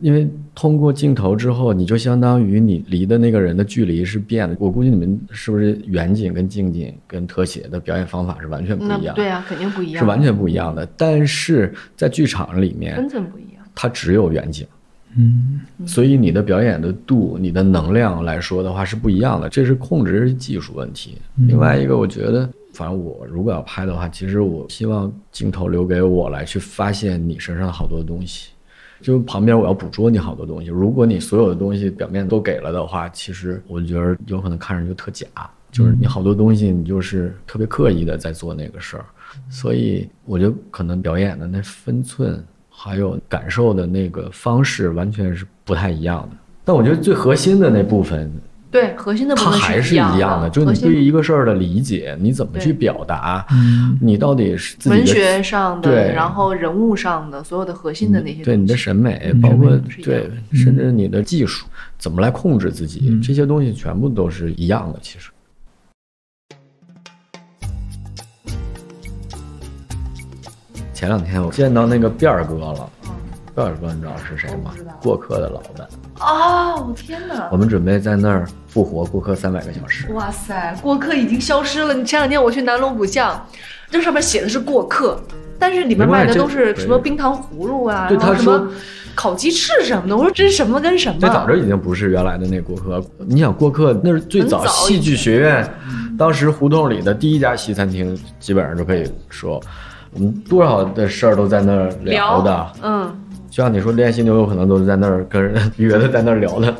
[0.00, 4.56] 因为通过镜头之后，你就相当于你离的那个人的距离是变的。
[4.58, 10.86] 我估计你们是不是远景跟近景跟特写的表演方法是完全不一样，对啊，肯定不一样，是完全不一样的。
[10.96, 13.62] 但是在剧场里面根，本不一样。
[13.74, 14.66] 它只有远景。
[15.14, 21.18] 嗯所以你的表演的度、你的能量来说的话是不一样的，这是控制技术问题。
[21.46, 28.50] 另外一个，我觉得，反正我如果要拍的话，其实我希望镜头留给我来去发现你身上的好多东西，
[29.00, 30.68] 就旁边我要捕捉你好多东西。
[30.68, 35.26] 如果你所有的东西表面都给了的话，其实我觉得有可能看着就特假，
[35.70, 39.04] 就是你好多东西你就是特别刻意的在做那个事儿，
[39.48, 42.44] 所以我觉得可能表演的那分寸。
[42.74, 46.36] 还有感受的那个方式完全是不太一样的。
[46.64, 48.32] 但我觉得最核心的那部分，
[48.72, 61.66] 对，核心的部分它还是一一样的，就你对于一个事儿的理解，你怎么去表达，嗯你到底是自己文学上的，对然后人物上的所有的核心的那些东西，对你的审美，嗯包括对，甚至你的技术
[61.98, 64.98] 怎么来控制自己，嗯这些东西全部都是一样的。
[65.02, 65.30] 其实，
[70.94, 72.90] 前两天我见到那个辫儿哥了，
[73.54, 74.72] 辫儿哥你知道是谁吗？
[75.02, 75.88] 过客的老板。
[76.20, 76.86] 哦！
[76.88, 77.56] 我天哪我！
[77.56, 80.10] 们准备在那儿复活过客三百个小时。
[80.12, 81.92] 哇塞，过客已经消失了。
[81.92, 83.46] 你前两天我去南锣鼓巷，
[83.90, 85.20] 这上面写的是过客，
[85.58, 88.68] 但是里面卖的都是什么冰糖葫芦啊，对他然后什么说
[89.14, 90.16] 烤鸡翅什么的。
[90.16, 91.18] 我说这是什么跟什么？
[91.20, 93.04] 这早就已经不是原来的那过客。
[93.18, 95.70] 你想过客那是最早戏剧学院，
[96.18, 99.60] 当时胡同里的第一家西餐厅，基本上就可以说，
[100.14, 102.72] 我们多少的事儿都在那儿聊的。
[102.82, 103.14] 嗯，
[103.52, 106.74] 就像你说练习牛，有可能都是在那儿跟人 约的，在那儿聊的。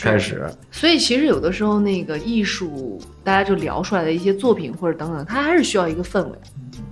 [0.00, 6.38] 开始，所以其实有的时候那个艺术，大家就聊出来的一些作品或者等等，它还是需要一个氛围，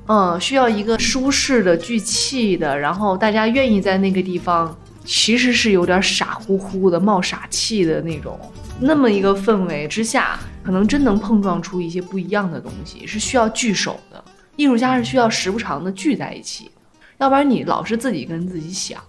[0.09, 8.38] 嗯，需要一个舒适的、聚气的，然后大家愿意在那个地方，其实是有点傻乎乎的、冒傻气的那种，
[8.79, 14.22] 那么一个氛围之下，可能真能碰撞出一些不一样的东西，是需要聚首的。
[14.57, 16.70] 艺术家是需要时不常的聚在一起的，
[17.18, 19.00] 要不然你老是自己跟自己想，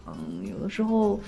[0.44, 1.20] 有的时候，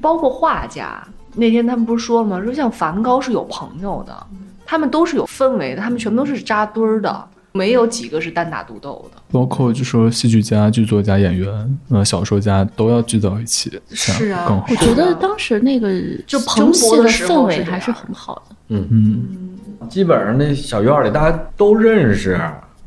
[0.00, 2.42] 包括画家，那天他们不是说了吗？
[2.42, 4.26] 说像梵高是有朋友的，
[4.64, 7.28] 他们都是有氛围的，他们全部都是扎堆儿的。
[7.52, 9.20] 没有几个是单打独斗的。
[9.32, 14.76] 包括就说戏剧家、剧作家、演员、呃小说家都要聚到一起，是啊更好我。
[14.76, 15.90] 觉得当时那个
[16.26, 18.56] 就蓬勃的氛围还是很好的。
[18.68, 22.38] 嗯嗯，基本上那小院里大家都认识，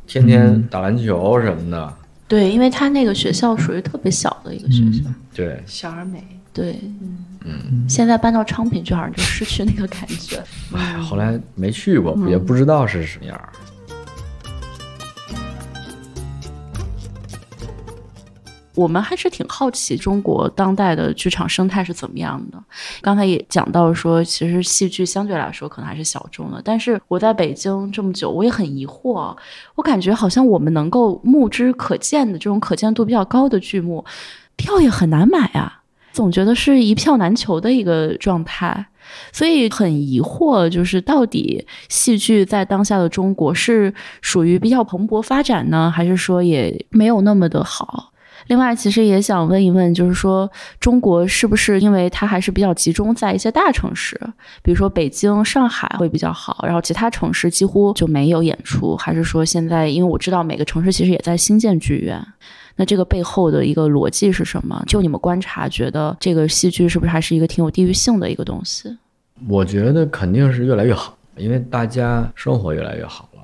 [0.06, 1.94] 天天打篮球什么的。
[2.32, 5.04] 对，因为他那个学校属于特别小的一个学校。
[5.36, 6.80] 对，小而美，对，
[7.44, 10.42] 嗯，现在搬到昌平去好像就失去那个感觉。
[10.74, 13.38] 哎，后来没去过，也不知道是什么样
[18.76, 22.58] 我们还是挺好奇中国当代的剧场生态是怎么样的。
[23.02, 29.36] 刚才也讲到说，其实戏剧相对来说可能还是小众的，但是我在北京这么久，我也很疑惑，
[29.76, 34.06] 我感觉好像我们能够目之可见的这种可见度比较高的剧目，
[34.56, 35.82] 票也很难买啊，
[36.14, 38.88] 总觉得是一票难求的一个状态。
[39.34, 48.11] 所以很疑惑，就是到底戏剧在当下的中国是属于比较蓬勃发展呢，还是说也没有那么的好？
[48.52, 54.20] 另外，其实也想问一问，就是说中国是不是因为它还是比较集中在一些大城市，
[54.62, 62.22] 比如说北京、上海会比较好，然后其他城市几乎就没有演出，还是说现在因为我知道每个城市其实也在新建剧院，
[62.76, 64.84] 那这个背后的一个逻辑是什么？
[64.86, 68.98] 就你们观察，觉得这个戏剧是不是还是一个挺有地域性的一个东西？
[69.48, 73.42] 我觉得肯定是越来越好，因为大家生活越来越好了。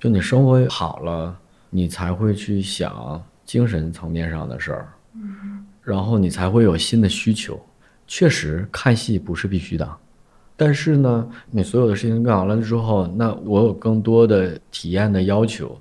[0.00, 1.36] 就你生活好了，
[1.68, 4.88] 你才会去想精神层面上的事儿，
[5.82, 7.58] 然后你才会有新的需求。
[8.06, 9.90] 确实，看戏不是必须的，
[10.54, 15.80] 但是呢，你所有的事情干完了之后，那我有更多的体验的要求，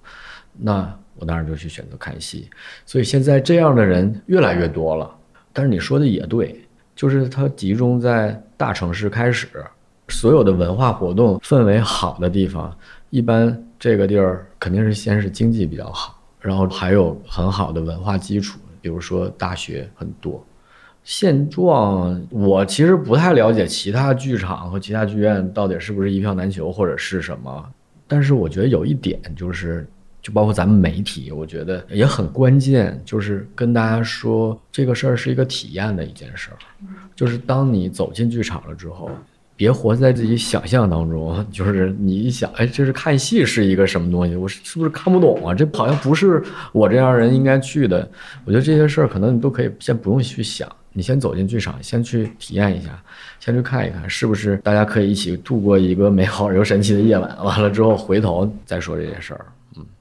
[0.58, 2.49] 那我当然就去选择看戏。
[2.86, 5.13] 所以现在这样的人越来越多了。
[5.51, 9.49] 但是你说的也对，就是它集中在大城市开始，
[10.08, 12.73] 所有的文化活动氛围好的地方，
[13.10, 16.16] 一般这个地儿肯定是先是经济比较好，
[16.48, 20.42] 然后还有很好的文化基础，比如说大学很多。
[21.04, 27.70] 现状我其实不太了解其他剧场和其他剧院到底是不是一票难求或者是什么，
[28.08, 29.86] 但是我觉得有一点就是，
[30.22, 36.58] 就包括咱们媒体，我觉得也很关键，就是跟大家说这个事儿是一个体验的一件事儿，
[37.14, 39.12] 就是当你走进剧场了之后。
[39.58, 44.36] 别活在自己想象当中，就是你一想，哎，这是看戏是一个什么东西？
[44.36, 45.54] 我是不是看不懂啊？
[45.54, 46.41] 这好像不是
[46.72, 48.08] 我这样人应该去的。
[48.46, 53.02] 我觉得这些事儿可能你都可以先不用去想，你先走进剧场，先去体验一下，
[53.39, 57.43] 先去看一看，是不是大家可以一起度过一个美好而又神奇的夜晚。
[57.43, 59.43] 完了之后回头再说这些事儿。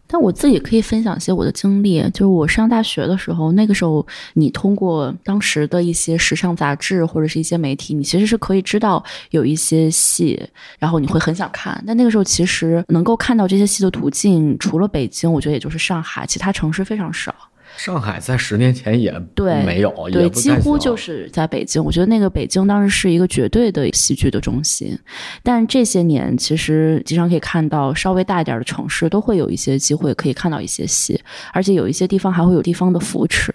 [0.07, 10.41] 但我自己可以分享一些我的经历，就是我上大学的时候，那个时候你通过当时的一些时尚杂志或者是一些媒体，你其实是可以知道有一些戏，
[10.79, 11.83] 然后你会很想看。
[11.87, 17.35] 但那个时候其实能够看到这些戏的途径，除了北京，我觉得也就是上海，其他城市非常少。
[17.77, 21.83] 上海在十年前也对没有，对，几乎就是在北京。
[21.85, 24.99] 我觉得那个北京当时是一个绝对的戏剧的中心，
[25.43, 31.21] 但这些年其实经常可以看到，稍微大一点的城市都会有一些机会可以看到一些戏，
[31.53, 33.53] 而且有一些地方还会有地方的扶持，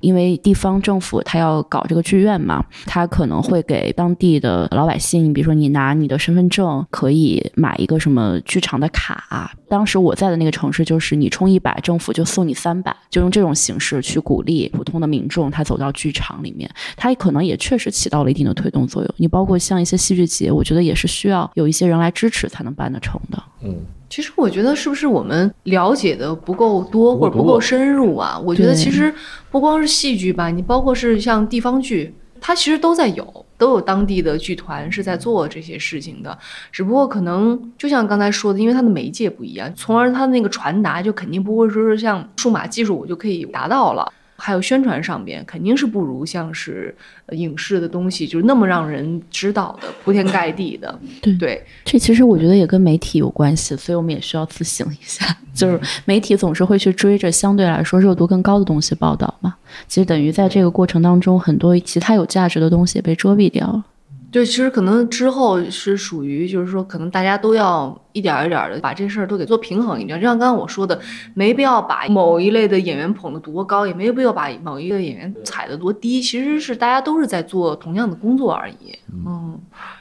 [0.00, 9.52] 因为地方政府他要搞这个剧院嘛，他可能会给当地的老百姓，比如说你拿你的身份证可以买一个什么剧场的卡。
[9.68, 19.14] 当时我在的那个城市，就是你充一百，政府就送你三百，就用这种形式去鼓励普通的民众他走到剧场里面，它可能也确实起到了一定的推动作用。
[19.16, 23.42] 你包括像一些戏剧节，我觉得也是需要有一些人来支持才能办得成的。
[23.62, 23.74] 嗯，
[24.10, 28.38] 其实我觉得是不是我们了解的不够多不够多或者不够深入啊？
[28.38, 29.12] 我觉得其实
[29.50, 36.38] 不光是戏剧吧，你包括是像地方剧，它其实都在有，都有当地的剧团是在做这些事情的。
[36.70, 44.12] 只不过可能就像刚才说的，因为它的媒介不一样，从而它那个传达就肯定不会说是像数码技术我就可以达到了。
[44.36, 46.94] 还有宣传上边肯定是不如像是
[47.26, 50.98] 呃影视的东西，就是那么让人知道的铺天盖地的。
[51.22, 55.24] 对对，这其实我觉得也跟媒体有关系，所以我们也需要自省一下。
[55.54, 59.54] 就是媒体总是会去追着相对来说热度更高的东西报道嘛，
[59.88, 63.84] 其实等于在这个过程当中，很多其他有价值的东西也被遮蔽掉了。
[64.30, 70.20] 对，其实可能之后是属于，就是说，可能大家都要一点儿一点儿的把这事儿都给做平衡一点。
[70.20, 71.00] 就像刚刚我说的，
[71.32, 76.20] 没必要把某一类的演员捧得多高，也没有必要把某一个演员踩得多低。
[76.20, 78.98] 其实是大家都是在做同样的工作而已。
[79.12, 79.58] 嗯，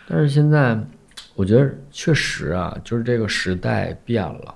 [0.07, 0.77] 但是现在
[1.35, 4.56] 我觉得确实啊，就是这个时代变了。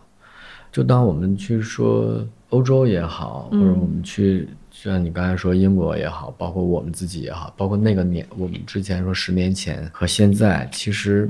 [0.72, 11.30] 就当我们去说欧洲也好，或者我们去就像你刚才说英国也好，包括我们自己也好，包括那个年我们之前说十年前和现在，其实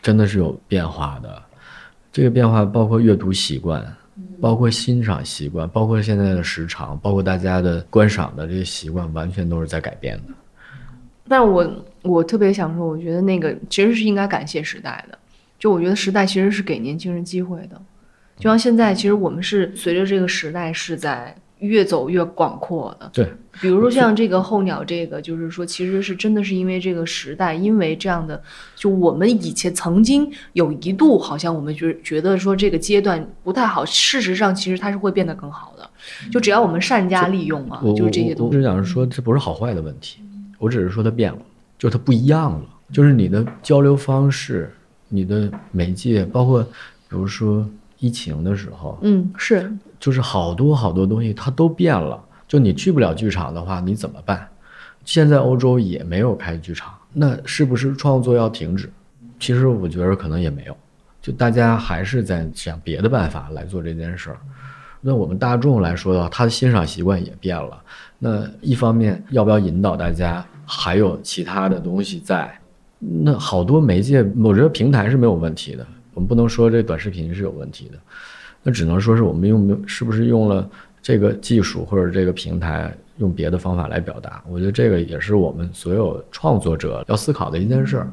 [0.00, 1.42] 真的是有变化的。
[2.12, 3.84] 这个变化包括阅读习惯，
[4.40, 10.34] 包括欣赏习惯，包括现在的时长，包括大家的观赏的这些习惯，完全都是在改变的。
[11.28, 15.18] 但我我特别想说，我觉得那个其实是应该感谢时代的。
[15.58, 17.80] 就我觉得时代其实是给年轻人机会的，
[18.36, 23.10] 就像现在，其实我们是随着这个时代是在越走越广阔的。
[23.12, 28.42] 对，比如说像这个候鸟，这个就是说，其实是真的是因为这个时代，因为这样的，
[28.74, 35.88] 就我们以前曾经有一度好像我们觉觉得说这个阶段不太好，事实上其实它是会变得更好的，
[36.30, 38.62] 就只要我们善加利用嘛，就是这些东西我只东西。
[38.62, 40.20] 想说，这不是好坏的问题，
[40.58, 41.38] 我只是说它变了，
[41.78, 44.70] 就它不一样了，就是你的交流方式、
[45.08, 47.66] 你的媒介，包括比如说
[47.98, 52.22] 疫情的时候，嗯，是，就是好多好多东西它都变了。
[52.46, 54.48] 就你去不了剧场的话，你怎么办？
[55.04, 58.90] 现在欧洲也没有开剧场，那是不是创作要停止？
[59.38, 60.76] 其实我觉得可能也没有，
[61.20, 64.38] 就大家还是在想别的办法来做这件事儿。
[65.00, 67.82] 那我们大众来说的话，他的欣赏习惯也变了。
[68.18, 72.58] 那一方面，要不要引导大家还有其他的东西在？
[72.98, 75.86] 那好多媒介，我觉得平台是没有问题的，
[76.16, 77.98] 我们不能说这短视频是有问题的，
[78.62, 80.66] 那只能说是我们用没有是不是用了
[81.02, 84.42] 这个技术或者这个平台用别的方法来表达？
[84.48, 88.10] 我觉得这个也是我们所有创作者要思考的一件事儿。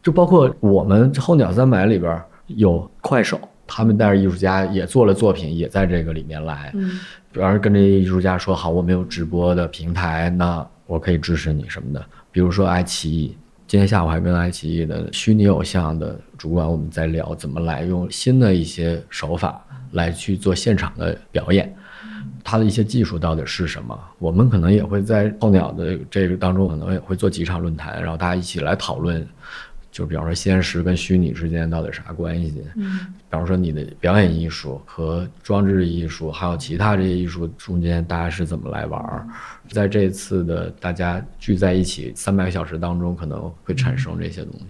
[0.00, 6.70] 就包括我们候鸟三百里边儿有快手，他们带着艺术家也做了作品，也在这个里面来。
[6.74, 7.00] 嗯，
[7.32, 12.04] 比方说跟这些艺术家说好，我没有直播的平台，那我可以支持你什么的。
[12.30, 13.36] 比如说爱奇艺，
[13.74, 21.74] 今天下午还跟爱奇艺的虚拟偶像的主管我们在聊，怎么来用新的一些手法来去做现场的表演。
[22.44, 23.98] 他的一些技术到底是什么？
[24.20, 29.26] 我们可能也会在候鸟的这个当中，可能也会做几场论坛，然后大家一起来讨论，
[29.94, 32.52] 就比方说现实跟虚拟之间到底啥关系？
[32.74, 32.98] 嗯，
[33.30, 39.24] 比方说你的表演艺术和装置艺术，还有其他这些艺术中间，大家是怎么来玩儿？
[39.68, 44.64] 在这次的大家聚在一起三百个小时当中，可能会产生这些东西。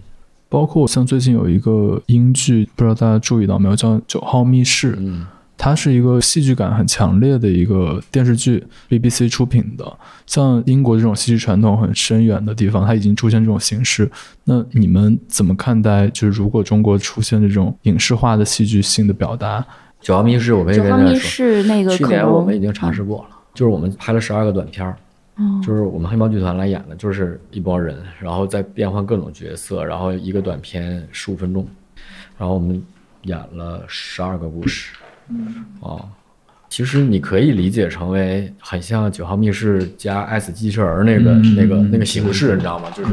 [0.47, 4.93] 包括像最近有一个英剧，不知道大家注意到没有，叫《九号密室》。
[4.99, 5.25] 嗯，
[5.57, 9.97] 它是一个戏剧感很强烈的一个电视剧，BBC 出品的。
[10.25, 14.09] 像英国这种戏剧传统很深远的地方，它已经出现这种形式。
[14.43, 16.07] 那你们怎么看待？
[16.09, 19.65] 就是如果中国出现这种影视化的戏剧性的表达，
[20.01, 24.97] 九号密室，我可以九号密跟大家说，室那个可去年我们已经尝试过了，就是我们拍了十二个短片儿，
[25.37, 31.65] 嗯就是我们黑猫剧团来演的，就是一帮人，然后再变换各种角色，然后一个短片十五分钟，
[32.37, 32.81] 然后我们
[33.23, 34.91] 演了十二个故事，
[35.79, 36.03] 哦。
[36.67, 42.89] 其实你可以理解成为很像九号密室加爱死机器人那个、嗯那个那个形式，你知道吗？
[42.93, 43.11] 就是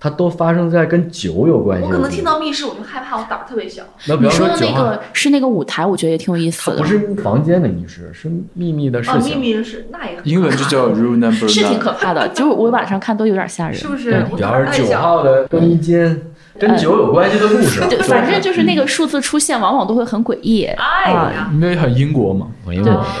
[0.00, 1.92] 它都发生在跟酒有关系的地方。
[1.92, 3.84] 我可能听到密室我就害怕，我胆儿特别小。
[4.08, 6.88] 那比方你说的，那个是那个舞台，我觉得也挺有意思的它不。
[6.88, 9.38] 是房间的密室，是秘密的事哦，情。
[9.38, 11.78] 秘密是那也很英文就叫 Rule Number 是挺。
[11.78, 13.76] 可怕的，就是我晚上看都有点吓人。
[13.76, 16.20] 是不是比方说九号的更衣间，
[16.58, 17.80] 跟酒有关系的故事。
[17.88, 20.64] 对，反正就是那个数字出现，往往都会很诡异。
[20.64, 22.78] 哎呀，因为很英国嘛，对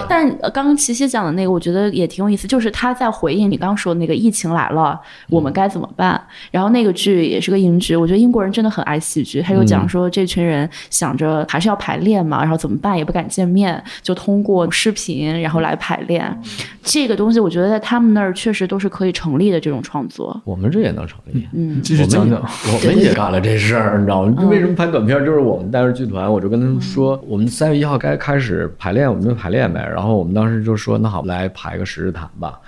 [0.08, 6.20] 但呃刚刚琪琪讲的那个，我觉得也挺有意思，就是他在回应你刚刚说的那个疫情来了，我们该怎么办？
[6.50, 16.36] 然后那个剧也是个英剧，我觉得英国人真的很爱戏剧，他就讲说这群人想着还是要排练嘛，然后怎么办也不敢见面，就通过视频然后来排练。
[16.82, 20.40] 这个东西我觉得在他们那儿确实都是可以成立的这种创作。
[20.44, 21.46] 我们这也能成立。
[21.52, 22.40] 嗯，继续讲讲。
[22.40, 24.44] 我们 也干了这事儿，你知道吗？
[24.48, 25.24] 为什么拍短片？
[25.24, 29.86] 就是我们带着剧团，我就跟他们说，我们三月一号该开始排练，我们就排练呗。
[29.86, 32.58] 然后我们当时就说，那好，来排个十日谈吧，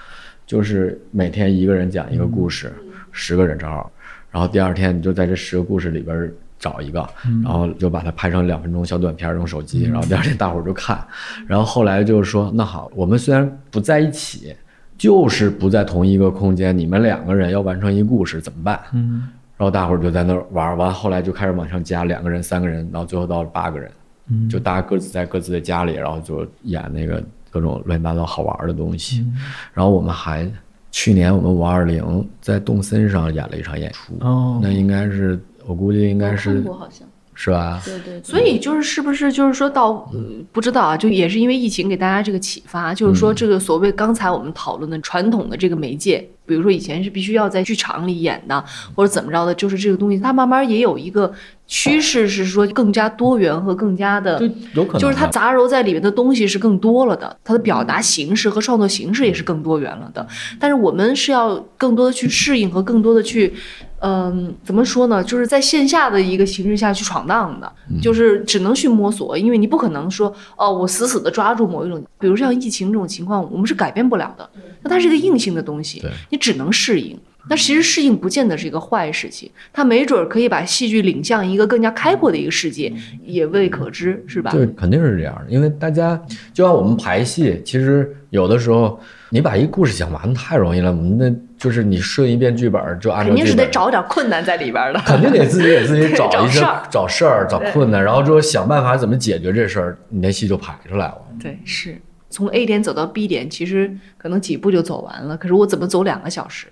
[0.46, 2.72] 就是每天一个人讲一个故事，
[3.12, 3.90] 十个人正好。
[4.30, 7.06] 然后第二天你就在这十个故事里边找一个，
[7.42, 9.84] 然后就把它拍成两分钟小短片，用手机。
[9.84, 10.98] 然后第二天大伙儿就看。
[11.46, 14.54] 然后后来就是说，那好，我们虽然不在一起，
[14.98, 18.78] 就是不在同一个空间，你们两个人要完成一故事怎么办？
[18.92, 19.28] 嗯
[19.58, 23.90] 然后大伙儿就在那儿玩儿，完后来就开始往上加两个人、三个人，然后最后到了八个人，
[24.28, 24.48] 嗯。
[24.48, 29.26] 就大家各自在各自的家里，然后就演那个各种乱七八糟好玩儿的东西。
[29.74, 30.48] 然后我们还
[30.90, 34.60] 去年我们五二零在动森上演了一场演出，哦。
[34.62, 37.06] 那应该是我估计应该是好像，
[37.40, 37.80] 是吧？
[37.84, 48.64] 对对所以就是是不是就是说到嗯不知道啊，就也是因为疫情给大家这个启发，就是说这个所谓刚才我们讨论的传统的这个媒介，比如说以前是必须要在剧场里演的，
[48.96, 51.32] 或者怎么着的，就是这个东西它慢慢也有一个
[51.68, 54.46] 趋势，是说更加多元和更加的就。
[54.74, 60.26] 有可能就是它杂糅在里面的东西是更多了的，它的表达形式和创作形式也是更多元了的。
[60.58, 63.52] 但是我们是要更多的去适应和更多的去
[64.00, 65.22] 嗯，怎么说呢？
[65.22, 74.48] 就是在线下的一个形式下去闯荡的，就是只能去摸索，因为你不可能说哦，我死死的抓住某一种，比如像疫情这种情况，我们是改变不了的。
[74.82, 77.18] 那它是一个硬性的东西，你只能适应。
[77.48, 82.92] 那其实适应不见得是一个坏事情，它没准儿可以把戏剧领向一个更加开阔的一个世界，
[83.24, 84.50] 也未可知，是吧？
[84.50, 86.20] 对，肯定是这样的，因为大家
[86.52, 95.00] 就像我们排戏，其实有的时候你把一个故事讲完太容易了，我们那就是你顺一遍剧本儿就按照肯定是得找点困难在里边儿的。
[95.00, 101.18] 肯定得自己给自己找一些找事儿找事儿、找困难，然后之后想办法怎么解决这事儿，你那戏就排出来了。
[101.40, 105.36] 对，是从 A 点走到 B 点，其实可能几步就走完了。
[105.36, 106.66] 可是我怎么走两个小时？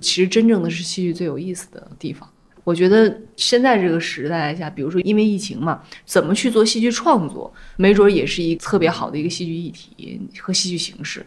[0.00, 2.28] 其实真正的是戏剧最有意思的地方。
[2.64, 11.24] 我觉得现在这个时代下，比如说因为疫情嘛，怎么去做戏剧创作，没准也是一特别好的一个戏剧议题和戏剧形式。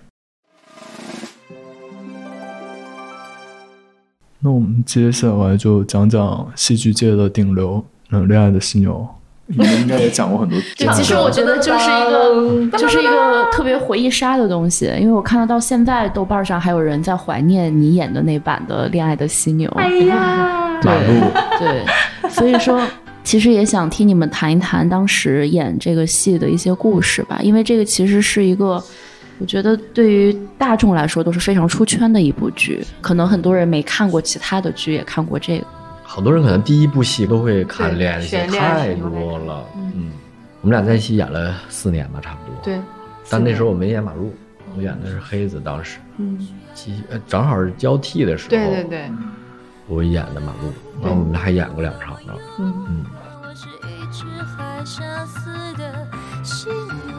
[4.39, 9.07] 那我们接下来就讲讲戏剧界的顶流，嗯，恋爱的犀牛。
[9.51, 19.67] 你们应该也讲过很多对，其实我觉得就是一个， 就是一个特别回忆杀的东西，因为我看到到现在豆瓣上还有人在怀念你演的那版的《恋爱的犀牛》。
[19.73, 20.91] 哎呀， 对
[21.59, 22.79] 对，所以说
[23.23, 28.81] 其实也想听你们谈一谈当时演这个戏的一些故事吧，因为这个其实是一个。
[29.41, 35.65] 我觉得对于大众来说都是非常出圈的一部剧，可能很多人没看过其他的剧，也看过这个。
[36.11, 39.63] 好多人可能第一部戏都会看《对恋爱太多了。
[39.75, 40.11] 嗯，
[40.61, 42.81] 我们俩在一起演了四年吧，差不多。，对，
[43.29, 44.33] 但那时候我没演马路，
[44.75, 49.11] 我演的是黑子，当时嗯，其呃正好是交替的时候，对对对，
[49.85, 52.33] 我演的马路，然后我们还演过两场呢。
[52.57, 52.73] 嗯。
[52.89, 53.05] 嗯，
[53.43, 56.07] 我是一只海上死的
[56.43, 57.13] 犀牛。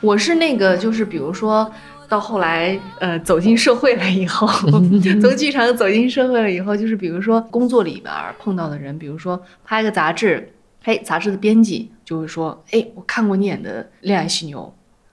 [0.00, 1.70] 我是那个，就是比如说
[2.08, 10.52] 到后来，呃，走进社会了以后，从剧场走进社会了以后，就是比如说工作里边碰到的人，比如说拍个杂志，
[10.82, 14.60] 嘿，杂志的编辑就会说，哎，我看过你演的《恋爱犀牛》。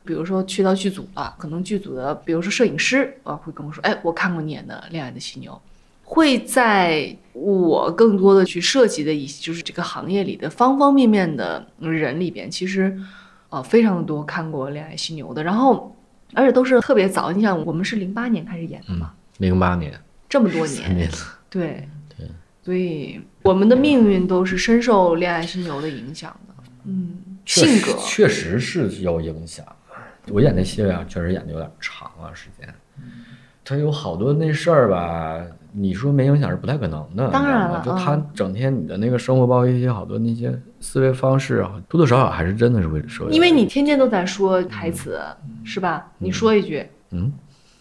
[0.06, 5.52] 比如说去到剧组了，可能剧组的，比如说摄影师啊，会跟我说，哎，我看过你演的《恋爱的犀牛》。
[6.06, 12.96] 会在我更多的去涉及的一，就是这个行业里的方方面面的人里边，其实，
[13.50, 15.96] 呃，非常多看过《恋爱犀牛》的，然后
[16.36, 17.32] 而且都是特别早。
[17.32, 19.94] 你想，我们是零八年开始演的嘛，零八年，
[20.28, 21.10] 这么多三年，
[21.50, 22.30] 对对，
[22.64, 26.54] 所以我们的命运都是深受《恋爱犀牛》的影响的。
[26.86, 29.66] 嗯，性格确实是有影响。
[30.30, 32.74] 我演那戏啊，确实演的有点长啊，时间。
[33.66, 35.42] 他有好多那事儿吧，
[35.76, 37.30] 你说没影响是不太可能的。
[37.32, 43.30] 当然了就他嗯整天你的那个生活，包括一些好多那些思维方式啊，多多少少还是真的是会受。
[43.30, 45.20] 因为你天天都在说台词，
[45.64, 46.06] 是吧？
[46.20, 47.32] 你说一句，嗯，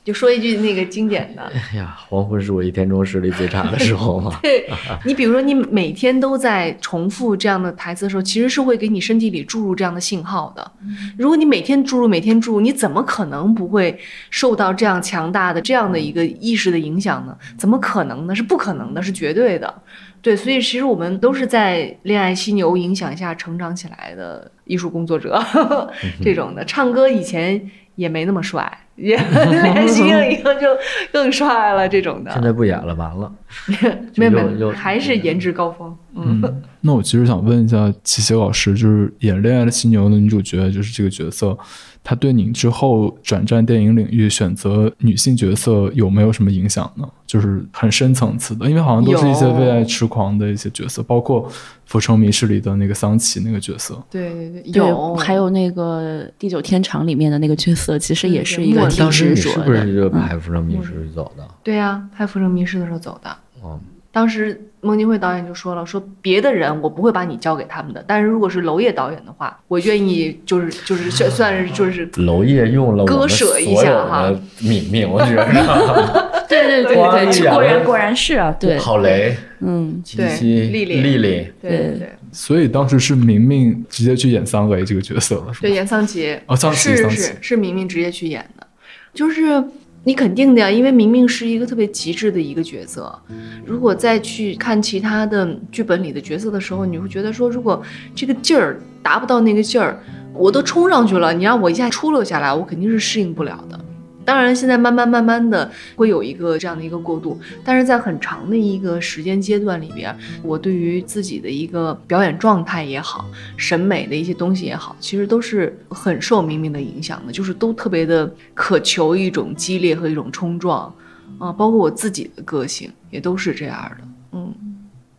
[0.05, 1.42] 就说一句那个经典的。
[1.55, 4.38] 哎呀，黄昏是我一天中视力最差的时候嘛。
[4.42, 4.68] 对
[5.05, 10.72] 你，比如说你每天都在重复这样的台词的时候，其实是会给你身体里注入这样的信号的。
[11.16, 13.96] 如果你每天注入，每天注入，你怎么可能不会
[14.30, 17.36] 受到这样强大的这样的一个意识的影响呢？
[17.57, 18.34] 怎么可能呢？
[18.34, 19.72] 是不可能的，是绝对的。
[20.20, 25.44] 对，所以其实我们都是在恋爱犀牛影响下成长起来的艺术工作者，
[26.22, 26.64] 这种的。
[26.64, 27.61] 唱歌以前
[27.95, 28.66] 也没那么帅，
[28.97, 30.66] 也恋爱犀牛以后就
[31.12, 32.30] 更帅了，这种的。
[32.32, 33.32] 现在不演了，完了。
[34.16, 35.95] 没有没有，还是颜值高峰。
[36.14, 41.57] 嗯，嗯，那我其实想问一下齐齐老师，就是演《恋爱的犀牛》的女主角，就是这个角色，
[42.05, 47.09] 她对你之后转战电影领域选择女性角色有没有什么影响呢？
[47.26, 51.48] 就是很深层次的，因为好像都是一些为爱痴狂的一些角色，包括
[51.86, 54.03] 《浮城谜事》里的那个桑琪那个角色。
[54.11, 59.64] 对对对，有，还有那个《地久天长》里面的那个角色，其实也是一个对挺当时你执着的。
[59.64, 61.48] 是不是就拍《浮城谜事》走的？
[61.62, 63.34] 对呀、拍《浮城谜事》的时候走的。
[63.64, 63.80] 嗯，
[64.13, 74.39] 当时孟京辉导演就说了，说别的人我不会把你交给他们的，但是如果是娄烨导演的话，我愿意就是就是算算是就是娄烨用了割舍一下哈的。
[74.61, 80.37] 泯命，我觉得对对对光对，果然果然是啊，对，郝雷、嗯，七对、
[80.69, 81.99] 丽丽丽丽，对对对。
[81.99, 85.63] 对所以当时是明明直接去演桑维这个角色了，是吧？
[85.63, 88.67] 对，演桑杰哦桑杰是是是明明直接去演的，
[89.13, 89.63] 就是
[90.05, 93.16] 你肯定的呀，因为明明是一个特别极致的一个角色。
[93.64, 97.80] 如果再去看其他的剧本里的角色的时候，你会觉得说，如果
[98.14, 100.03] 这个劲儿达不到那个劲儿，
[100.34, 103.78] 我都冲上去了，你让我一下出溜下来，我肯定是适应不了的。
[104.25, 113.25] 当然，现在慢慢慢慢的会有一个这样的一个过渡，但是在很长的一个时间阶段里边，我对于自己的一个表演状态也好，
[113.57, 120.93] 审美的一些东西也好，其实都是很受明明的影响的，就是都特别的渴求一种激烈和一种冲撞，
[121.39, 124.09] 啊、包括我自己的个性也都是这样的。
[124.33, 124.55] 嗯，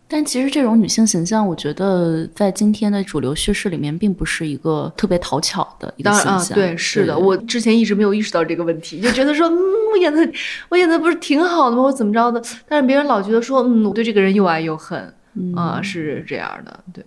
[0.08, 9.58] 但其实这种女性形象，我觉得在今天的主流叙事里面，并不是一个特别讨巧的一个当然啊，对，是的，我之前一直没有意识到这个问题，就觉得说，嗯，
[9.92, 10.28] 我演的
[10.70, 11.84] 我演的不是挺好的吗？
[11.84, 12.42] 我怎么着的？
[12.68, 15.14] 但是别人老觉得说，嗯，我对这个人又爱又恨
[15.56, 16.80] 啊、是这样的。
[16.94, 17.04] 对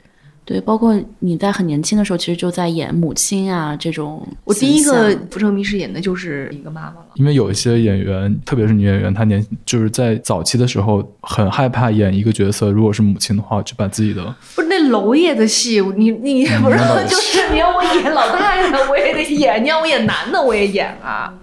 [0.47, 4.25] 对，包括你在很年轻的时候，其实就在演母亲啊这种。
[4.45, 7.07] 我第一个《浮城谜事》演的就是一个妈妈了。
[7.15, 14.25] 因为有一些演员，特别是女演员，她年就是在早期的时候很害怕演一个角色，如果是母亲的话，就把自己的
[14.55, 16.79] 不是那娄烨的戏，你你不是
[17.09, 21.35] 就是你要我演老太太，我也得演；你要我演男的，我也演啊。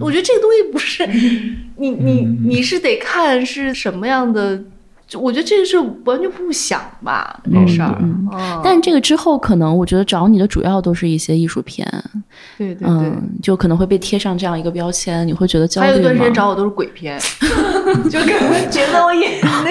[0.00, 1.06] 我觉得这个东西不是
[1.76, 4.64] 你你你是得看是什么样的，就
[5.18, 7.98] 我觉得这个是完全不想吧这事儿。
[8.62, 11.86] 但这个之后，可能我觉得找你的主要都是一些艺术片，
[12.56, 12.88] 对对对。
[12.88, 15.92] 嗯，就可能会被贴上这样一个标签，你会觉得焦虑吗？
[15.92, 17.18] 还有一段时间找我都是鬼片，
[18.08, 19.64] 就可能觉得我演那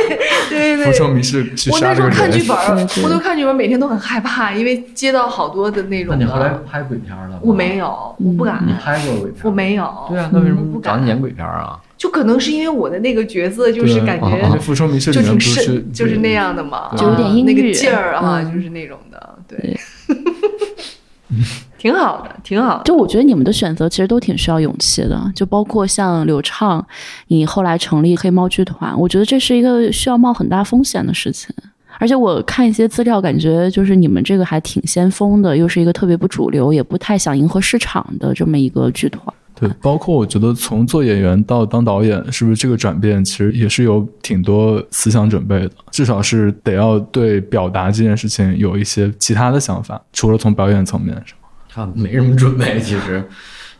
[0.50, 1.72] 对对《对。
[1.72, 2.44] 我那时候看剧。
[2.48, 2.58] 本
[3.04, 6.16] 我都看剧本，每天都很害怕，因为接到好多的那种。
[6.18, 7.40] 那你后来拍鬼片了？
[7.42, 8.64] 我没，有，我不敢。
[8.66, 9.42] 你拍过鬼片？
[9.44, 9.52] 我。
[9.52, 10.06] 没有。
[10.10, 11.80] 对啊，那为什么不敢么找你演鬼片啊？
[12.00, 19.78] 就可能是因为我的那个角色，就是感《觉就挺是深，就是那样的嘛，就有点啊那阴郁个劲儿啊，嗯就是那种的，对，
[21.78, 22.86] 挺好的，挺好的。
[22.86, 26.84] 就我觉得你们的选择其实都挺需要勇气的，就包括像刘畅，
[27.28, 31.54] 你后来成立黑猫剧团，我觉得这是一个需要冒很大风险的事情。
[31.98, 39.22] 而且我看一些资料，感觉就是你们这个还挺先锋的，又是一个特别不主流，也不太想迎合市场的这么一个剧团。
[39.60, 51.36] 对，包括我觉得从做演员到当导演，是不是这个转变其实也是有挺多思想准备的，至少是得要对表达这件事情有一些其他的想法，除了从表演层面上。
[51.68, 53.24] 他没什么准备，其实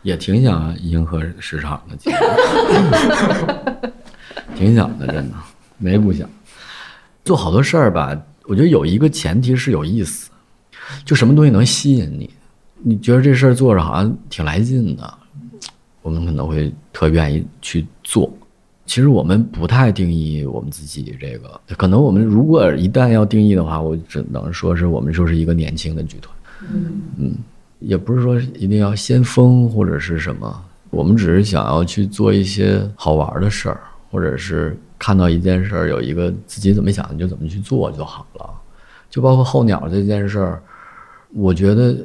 [0.02, 2.16] 也挺想迎合市场的，其实
[4.54, 5.34] 挺想的，真的
[5.78, 6.28] 没不想。
[7.24, 10.30] 做好多事儿吧，我觉得有一个前提是有意思，
[11.04, 12.30] 就什么东西能吸引你，
[12.82, 15.14] 你觉得这事儿做着好像挺来劲的，
[16.02, 18.32] 我们可能会特愿意去做。
[18.86, 26.34] 其实我们不太定义我们自己这个，可能我们如果一旦要定义的话，我只能说是我们就是一个年轻的剧团。
[27.16, 27.34] 嗯
[27.78, 33.80] 也不是说一定要先锋或者是什么，我们只是想要去做一些好玩的事儿，
[34.10, 38.50] 或者是看到一件事儿有一个自己怎么想你就怎么去做就好了。
[39.08, 40.62] 就包括候鸟这件事儿，
[41.32, 41.96] 我觉得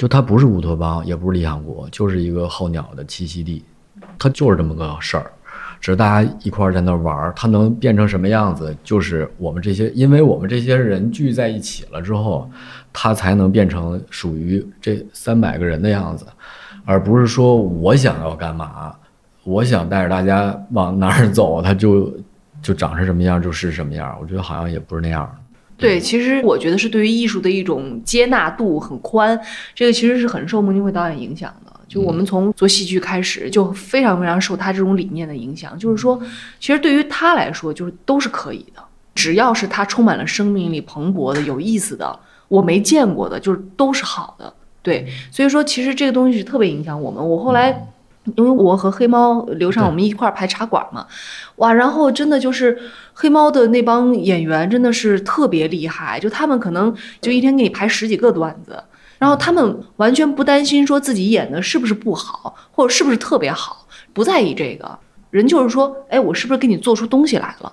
[0.00, 3.62] 就它不是乌托邦，也不是理想国，就是一个候鸟的栖息地，
[4.18, 5.30] 它就是这么个事儿。
[5.78, 12.50] 只是大家一块儿在那儿玩儿，它能变成什么样子，就是我们这些，因为我们这些人聚在一起了之后，
[12.94, 16.24] 它才能变成属于这三百个人的样子，
[16.86, 18.96] 而不是说我想要干嘛，
[19.44, 22.10] 我想带着大家往哪儿走，它就
[22.62, 24.16] 就长成什么样就是什么样。
[24.18, 25.39] 我觉得好像也不是那样的。
[25.80, 29.40] 对，其实我觉得是对于艺术的一种接纳度很宽，
[29.74, 31.72] 这个其实是很受孟京辉导演影响的。
[31.88, 35.76] 就我们从做戏剧开始，就非常非常受他这种理念的影响。
[35.78, 36.20] 就是说，
[36.60, 38.82] 其实对于他来说，就是都是可以的，
[39.14, 42.16] 只要是他充满了生命力、蓬勃的、有意思的，
[42.46, 44.52] 我没见过的，就是都是好的。
[44.82, 47.26] 对，所以说其实这个东西是特别影响我们。
[47.26, 47.88] 我后来。
[48.36, 51.06] 因为我和黑猫刘畅我们一块儿排茶馆嘛，
[51.56, 52.78] 哇，然后真的就是
[53.14, 58.82] 黑猫的那帮演员真的是特别厉害，就他们可能就一天给你排十几个段子，
[59.18, 64.98] 然后他们完全不担心说自己演的是不是不好，或者是不是特别好，不在意这个。
[65.30, 67.72] 人就是说，哎，我是不是给你做出东西来了？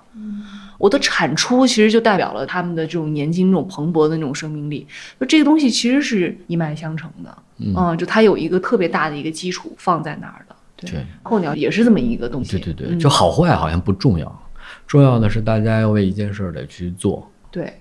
[0.78, 4.86] 我的产出其实就代表了他们的这种年轻、这种蓬勃的那种生命力。
[5.20, 10.56] 就这个东西其实是一脉相承的，嗯，就它有一个特别大的一个基础放在那儿的。
[10.76, 12.52] 对，候鸟也是这么一个东西。
[12.52, 14.48] 对对对，嗯就好坏好像不重要，
[14.86, 17.28] 重要的是大家要为一件事儿得去做。
[17.50, 17.72] 对，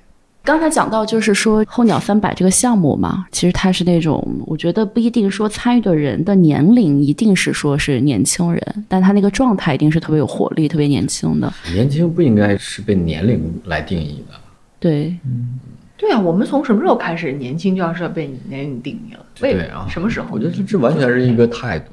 [0.47, 11.53] 刚才讲到就是说候鸟三百这个项目嘛，其实它是那种我觉得不一定说参与的人的年龄一定是说是年轻人，但他那个状态一定是特别有活力、特别年轻的。
[11.73, 14.35] 年轻不应该是被年龄来定义的。
[14.79, 15.13] 对，
[15.97, 19.19] 对啊，我们从什么时候开始年轻就要是要被年龄定义了？
[19.41, 20.29] 为对啊，什么时候？
[20.31, 21.91] 我觉得这这完全是一个态度，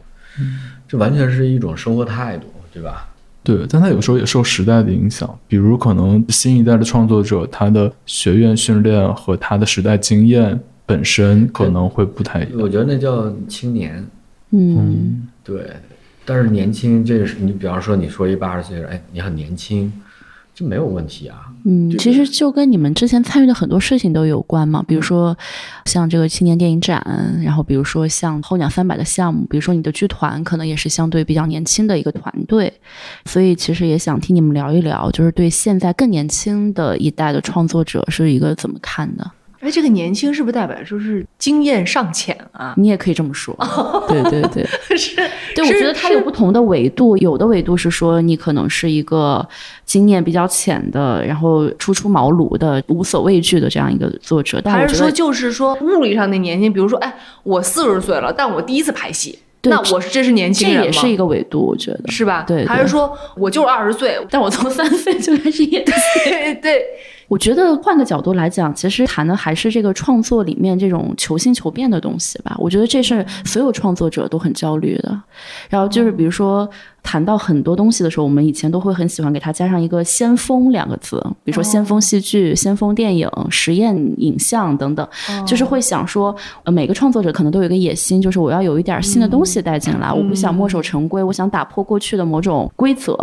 [0.87, 3.09] 这完全是一种生活态度，对吧？
[3.45, 12.53] 对，但他有时候也受时代的影响，比如可能新一代的创作者，他的学院训练和他的时代经验本身可能会不太一样。
[12.59, 14.05] 我觉得那叫青年，
[14.51, 15.71] 嗯，对。
[16.25, 19.93] 但是年轻，这是你，比方说你说一八十岁人，哎，你很年轻，
[20.55, 21.51] 这没有问题啊。
[21.65, 25.37] 嗯，其实就跟你们之前参与的很多事情都有关嘛，比如说
[25.87, 27.03] 像这个青年电影展，
[27.43, 32.73] 然后比如说像候鸟三百的项目，比如说你的剧团可能也是相对比较年轻的一个团队，
[33.25, 39.31] 所以其实也想听你们聊一聊，就是对现在更年轻的一代的创作者是一个怎么看的？
[39.65, 42.75] 哎，这个年轻是不是代表就是经验尚浅啊？
[42.77, 43.57] 你也可以这么说，
[44.07, 44.65] 对对对。
[44.97, 45.17] 是，
[45.55, 49.47] 对，我觉得它有不同的维度，有的维度是说你可能是一个
[49.87, 56.71] 经验比较浅的，然后初出茅庐的、无所畏惧的这样一个作者，但还是说就是说物理上的年轻？
[56.71, 60.85] 比如说，哎，我四十岁了，但我第一次拍戏，那我是这是年轻人吗？
[60.85, 62.45] 也是一个维度，我觉得是吧？
[62.47, 64.19] 对对还是说我就是二十岁？
[64.31, 65.93] 但我从三岁就开始演戏。
[66.25, 66.83] 对对，
[67.29, 72.57] 我觉得换个角度来讲，其实谈的还是这个创作里面这种求新求变的东西吧。
[72.59, 75.22] 我觉得这是所有创作者都很焦虑的。
[75.68, 76.68] 然后就是比如说
[77.05, 85.07] 谈到很多东西的时候，我们以前都会很喜欢给它加上一个“先锋”两个字，比如说先锋戏剧、先锋电影、实验影像等等，
[85.47, 86.35] 就是会想说，
[86.65, 93.15] 呃，每个创作者可能都有一个野心，就是我要有一点新的东西带进来，我不想墨守成规，我想打破过去的某种规则。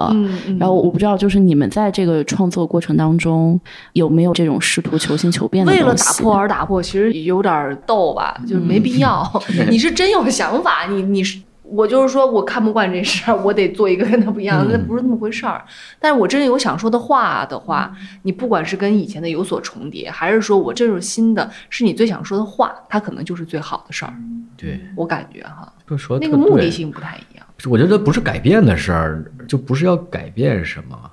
[0.60, 3.60] 然后我不知道，就是你们在这个创作过程当中
[3.94, 9.28] 有没有这种试图求新求变的为了打破而打破，其实有点逗吧，就是没必要。
[9.70, 11.42] 你是真有想法，你你是。
[11.72, 15.64] 我就是说，我看不惯这事儿，我得做一个跟他不一样，那不是那么回事儿。
[16.00, 24.14] 但是我真的有想说的话的话，你不管是跟以前的有所重叠，还是说我这种新的，是你最想说的话，它可能就是最好的事儿。
[24.58, 27.46] 对，我感觉哈，就说那个目的性不太一样。
[27.70, 31.12] 我觉得不是改变的事儿，就不是要改变什么，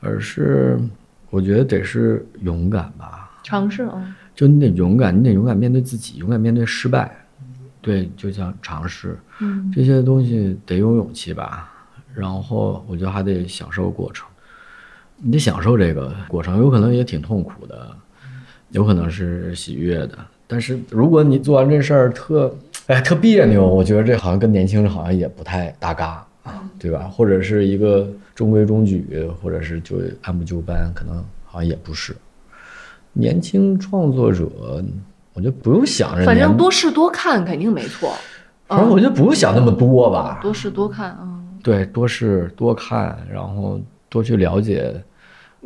[0.00, 0.78] 而是
[1.30, 3.40] 我觉得得是勇敢吧。
[3.42, 7.23] 尝试啊，就你得勇敢，你得勇敢面对自己，勇敢面对失败。
[7.84, 11.70] 对，就像尝试，嗯，这些东西得有勇气吧。
[12.14, 14.26] 然后我觉得还得享受过程，
[15.18, 17.94] 你得享受这个过程，有可能也挺痛苦的，
[18.70, 20.16] 有可能是喜悦的。
[20.46, 22.56] 但是如果你做完这事儿特，
[22.86, 27.00] 哎，特别扭，我觉得这好像跟年轻人好像也不太搭嘎啊，对吧？
[27.00, 32.16] 或者是一个中规中矩，或者是就按部就班，可能好像也不是。
[33.12, 34.84] 年轻创作者，
[35.34, 38.14] 我觉得不用想着反正多试多看肯定没错。
[38.66, 40.38] 反正我觉得不用想那么多吧。
[40.40, 41.28] 多试多看啊。
[41.62, 44.94] 对，多试多看，然后多去了解。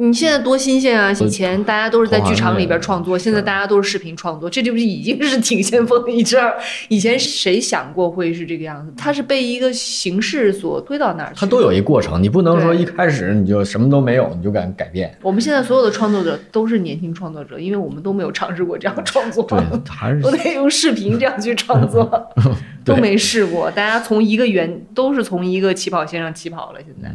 [0.01, 1.11] 你现在多新鲜啊！
[1.11, 6.55] 以前大家都是在剧场里边创作，现在大家都是视频创作，这就是已经是挺先锋的一阵儿。
[6.86, 8.92] 以前谁想过会是这个样子？
[8.96, 11.40] 它是被一个形式所推到那儿去。
[11.40, 15.12] 它都有一过程，你不能说一开始你就什么都没有，你就敢改变。
[15.20, 22.09] 我们现在所有的创作者都是年轻创作者，因为我们都没有尝试过这样创作，对，还是 都得用视频这样去创作，
[22.84, 23.68] 都没试过。
[23.72, 27.12] 大家从一个原都是从一个起跑线上起跑了，现在。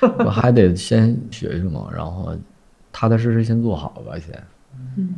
[0.24, 2.34] 我还得先学学嘛，然后
[2.92, 4.42] 踏踏实实先做好吧，先。
[4.96, 5.14] 嗯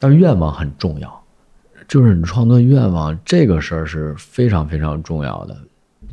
[0.00, 1.22] 但是愿望很重要，
[1.88, 5.56] 就是你创作愿望这个事儿是非常非常重要的。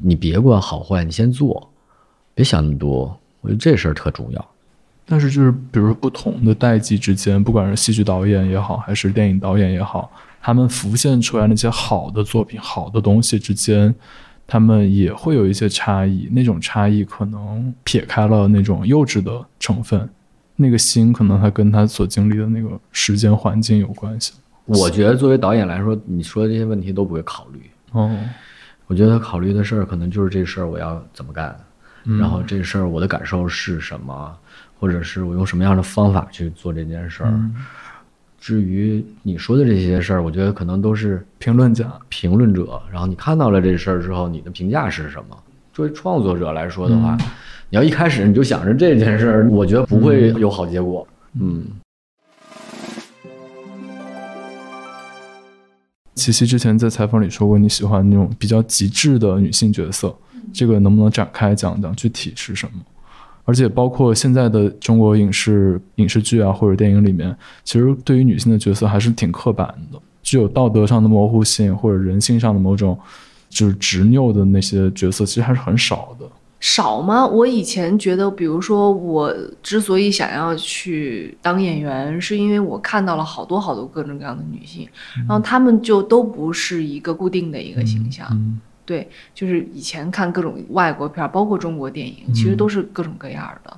[0.02, 1.70] 你别管好坏，你先做，
[2.34, 3.16] 别想那么多。
[3.42, 4.46] 我觉得这事儿特重要。
[5.06, 13.94] 但是就是比如说不同的代际之间，不管是戏剧导演也好，还是电影导演也好，他们浮现出来那些好的作品、好的东西之间，
[14.48, 16.30] 他们也会有一些差异。
[16.32, 20.10] 那种差异可能撇开了那种幼稚的成分，
[20.56, 24.34] 那个心可能它跟他所经历的那个时间环境有关系。
[24.66, 27.62] 我觉得作为导演来说，你说的这些问题都不会考虑。
[27.92, 28.18] 哦，
[28.88, 31.56] 我觉得他考虑的事儿可能就是这事儿我要怎么干，
[32.06, 34.36] 嗯然后这事儿我的感受是什么，
[34.80, 37.30] 或者是我用什么样的方法去做这件事儿。
[37.32, 37.56] 嗯
[38.46, 45.36] 至于你说的这些事儿，我觉得可能都是评论家，评论者，然后你看到了这事儿之后，你的评价是什么？
[45.74, 47.18] 作为创作者来说的话，
[47.72, 51.08] 你要一开始你就想着这件事儿，我觉得不会有好结果。
[51.34, 51.66] 嗯，
[56.14, 60.16] 琪琪之前在采访里说过，你喜欢那种比较极致的女性角色，
[60.54, 62.80] 这个能不能展开讲讲具体是什么？
[63.46, 67.34] 而且包括现在的中国影视影视剧啊或者电影里面，
[67.64, 73.00] 其实对于女性的角色还是挺刻板的，具有道德上的模糊性或者人性上的某种
[73.48, 76.26] 就是执拗的那些角色，其实还是很少的。
[76.60, 77.28] 少吗？
[77.28, 79.32] 我以前觉得，比如说我
[79.62, 88.28] 之所以想要去当演员，是因为我看到了好多好多各种各样的女性，然后她们就都不是一个固定的一个形象。
[88.32, 93.78] 嗯对，就是以前看各种外国片儿，包括中国电影，其实都是各种各样儿的。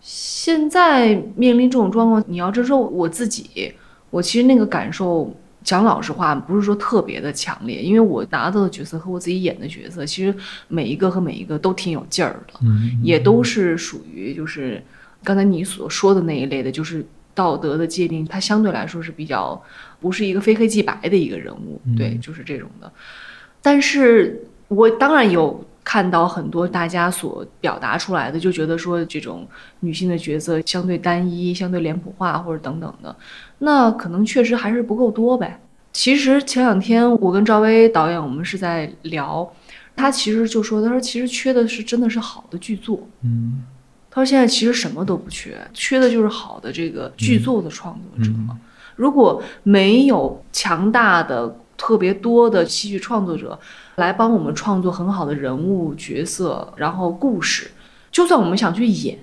[0.00, 3.72] 现在面临这种状况，你要真说我自己，
[4.10, 5.32] 我其实那个感受
[5.62, 10.34] 讲老实话，不是说特别的强烈，因为我拿到的角色和我自己演的角色，其实
[10.66, 14.82] 每一个和每一个都挺有劲儿的，嗯也都是属于就是
[15.22, 19.62] 刚才你所说的那一类的，就是道德的界定，它相对来说是比较
[20.00, 22.92] 不是一个非黑即白的一个人物，对，就是这种的。
[23.62, 29.46] 但是我当然有看到很多大家所表达出来的，就觉得说这种
[29.80, 33.14] 女性的角色相对单一、相对脸谱化或者等等的，
[33.58, 35.60] 那可能确实还是不够多呗。
[35.92, 39.50] 其实前两天我跟赵薇导演我们是在聊，
[39.94, 43.06] 他其实就说，他说其实缺的是真的是好的剧作。
[43.22, 43.62] 嗯
[44.14, 48.30] 他说现在其实什么都不缺，缺的就是好的这个剧作的创作者。
[48.94, 53.58] 如果没有强大的、特别多的戏剧创作者
[53.96, 57.70] 来帮我们创作很好的人物角色，然后故事，
[58.10, 59.18] 就算我们想去演，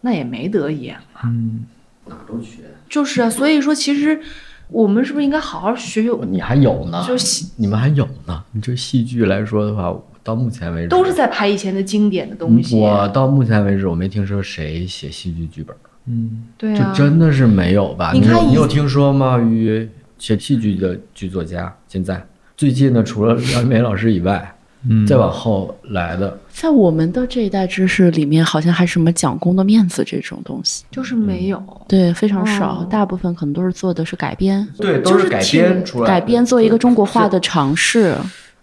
[0.00, 1.22] 那也没得演啊。
[1.24, 1.64] 嗯，
[2.06, 2.62] 哪都缺。
[2.88, 4.20] 就是啊，所以说其实
[4.68, 6.10] 我们是不是应该好好学学？
[6.26, 8.42] 你还有呢，就戏你们还有呢。
[8.52, 12.78] 你这戏剧来说的话，到目前为止都是在拍以前的经典的东西。
[12.78, 15.74] 我到目前为止，我没听说谁写戏剧剧本，
[16.06, 18.12] 嗯对啊，就真的是没有吧？
[18.12, 19.38] 你看你有你有听说吗？
[19.38, 19.88] 于
[20.22, 22.24] 写戏剧的剧作家，现在
[22.56, 24.54] 最近呢除了 梁梅老师以外，
[24.88, 31.60] 嗯再往后来的，在我们的这一代知识里面，好像还什么讲公的面子这种东西，就是没有。
[31.88, 37.40] 对，非常少，哦大部分可能都是做的是改编，对，都是改编出来，改编做一个中国化的。
[37.40, 38.14] 尝试。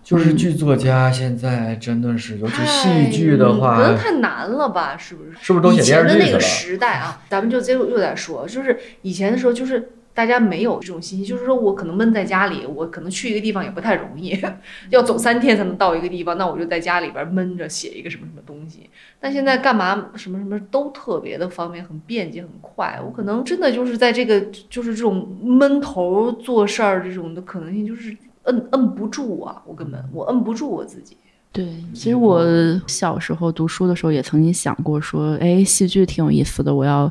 [0.01, 4.97] 就是剧作家现在真的是，尤其戏剧的话可能话，太难了吧？
[4.97, 5.31] 是不是？
[5.41, 6.39] 是不是都写以前的那个电视剧了？
[6.39, 9.87] 时代啊，咱们就接着又在说，就是以前的时候，就是
[10.19, 14.37] 大家没有这种信息，就是说我可能闷在家里，我可能去一个地方也不太容易，
[14.91, 18.89] 要走三天才能到一个地方，那我就在家里边闷着写一个什么什么东西。
[19.17, 22.99] 但现在干嘛什么什么都特别的方便，很便捷，很快。
[23.01, 28.13] 我可能真的就是在这个就是这种闷头做事儿这种的可能性，就是
[28.43, 31.15] 摁摁不住啊，我根本我摁不住我自己。
[31.53, 32.45] 对，其实我
[32.87, 37.09] 小时候读书的时候也曾经想过说，哎，戏剧挺有意思的，我要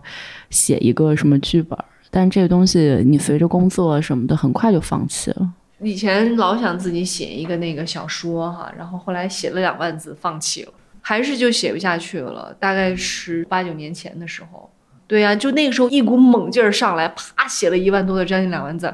[0.51, 1.77] 写一个什么剧本
[2.09, 2.11] 儿。
[2.11, 5.53] 但这个东西你随着工作什么的，很快就放弃了。
[5.81, 12.53] 以前老想自己写一个那个小说哈，然后后来写了两万字放弃了，还是就写不下去了。
[12.59, 14.69] 大概是八九年前的时候，
[15.07, 18.93] 对呀、就那个时候一股猛劲儿上来，啪写了一万多的，将近两万字，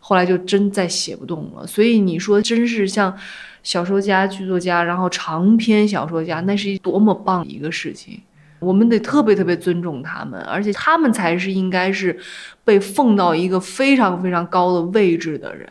[0.00, 1.66] 后来就真再写不动了。
[1.66, 3.14] 所以你说真是像
[3.62, 8.18] 小说家、剧作家，然后长篇小说家，那是一多么棒一个事情。
[8.62, 12.16] 我们得特别特别尊重他们，而且他们才是应该是
[12.64, 15.68] 被奉到一个非常非常高的位置的人。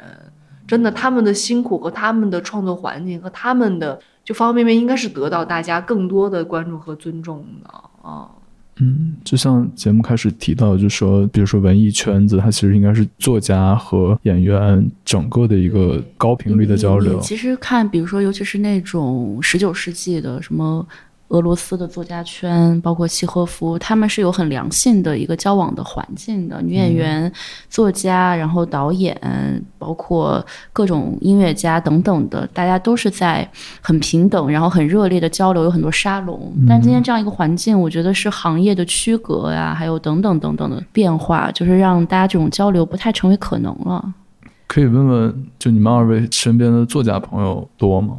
[0.68, 7.70] 真的，他们的辛苦和他们的创作环境和他们的就方方面面，应该是得到大家更多的关注和尊重的
[8.08, 8.30] 啊。
[8.78, 17.20] 嗯，就像节目开始提到，就说，比如说文艺圈子，它其实应该是作家和演员整个的一个高频率的交流。
[17.20, 20.88] 其实看，比如说，尤其是那种十九世纪的什么
[21.32, 26.62] 俄罗斯的作家圈，包括契诃夫，他们是有很良性的一个交往的环境的。
[26.62, 27.32] 女演员、
[27.70, 29.18] 作家，然后导演，
[29.78, 33.50] 包括各种音乐家等等的，大家都是在
[33.82, 36.54] 很平等，然后很热烈的交流，有很多沙龙。
[36.68, 44.14] 但今天这样一个环境，我觉得是行业的区隔呀，还有等等等等的变化，就是让大家这种交流不太成为可能了。
[44.68, 48.18] 可以问问，就你们二位身边的作家朋友多吗？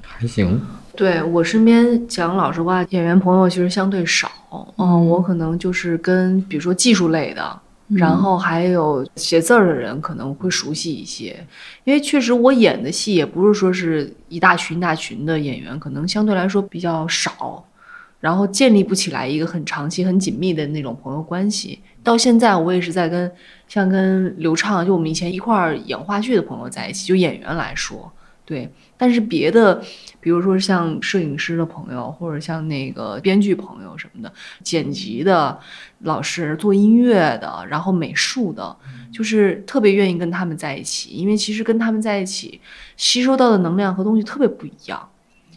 [0.00, 0.60] 还行，
[0.94, 4.30] 对我身边讲老实话，演员朋友其实相对少。
[4.76, 11.46] 嗯，我可能就是跟比如说技术类的，然后还有写字儿的人可能会熟悉一些，
[11.84, 17.64] 因为确实我演的戏也不是说是一大群一大群的演员，可能相对来说比较少，
[18.20, 21.80] 然后建立不起来一个很长期、很紧密的那种朋友关系。
[22.02, 23.30] 到现在我也是在跟
[23.68, 28.12] 像跟刘畅，就我们以前一块儿演话剧的朋友在一起，就演员来说，
[28.44, 28.70] 对。
[28.96, 29.82] 但是别的，
[30.20, 34.32] 比如说像摄影师的朋友，或者像那个编剧朋友什么的，
[34.62, 35.58] 剪辑的
[36.00, 38.76] 老师、做音乐的，然后美术的，
[39.12, 42.60] 就是特别愿意跟他们在一起，因为其实跟他们在一起
[42.96, 45.08] 吸收到的能量和东西特别不一样。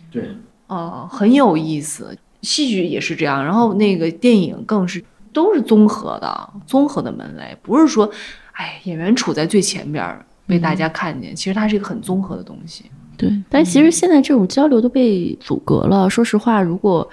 [0.09, 0.35] 对，
[0.67, 2.17] 啊、很有意思。
[2.41, 8.07] 戏剧也是这样，然后那个电影更是都是综合的，综合的门类，不是说，
[8.51, 12.85] 哎，演员处在最前边儿被大家看见，其实它是一个很综合的东西。
[13.17, 16.09] 对，但其实现在这种交流都被阻隔了。
[16.09, 17.07] 说实话，如果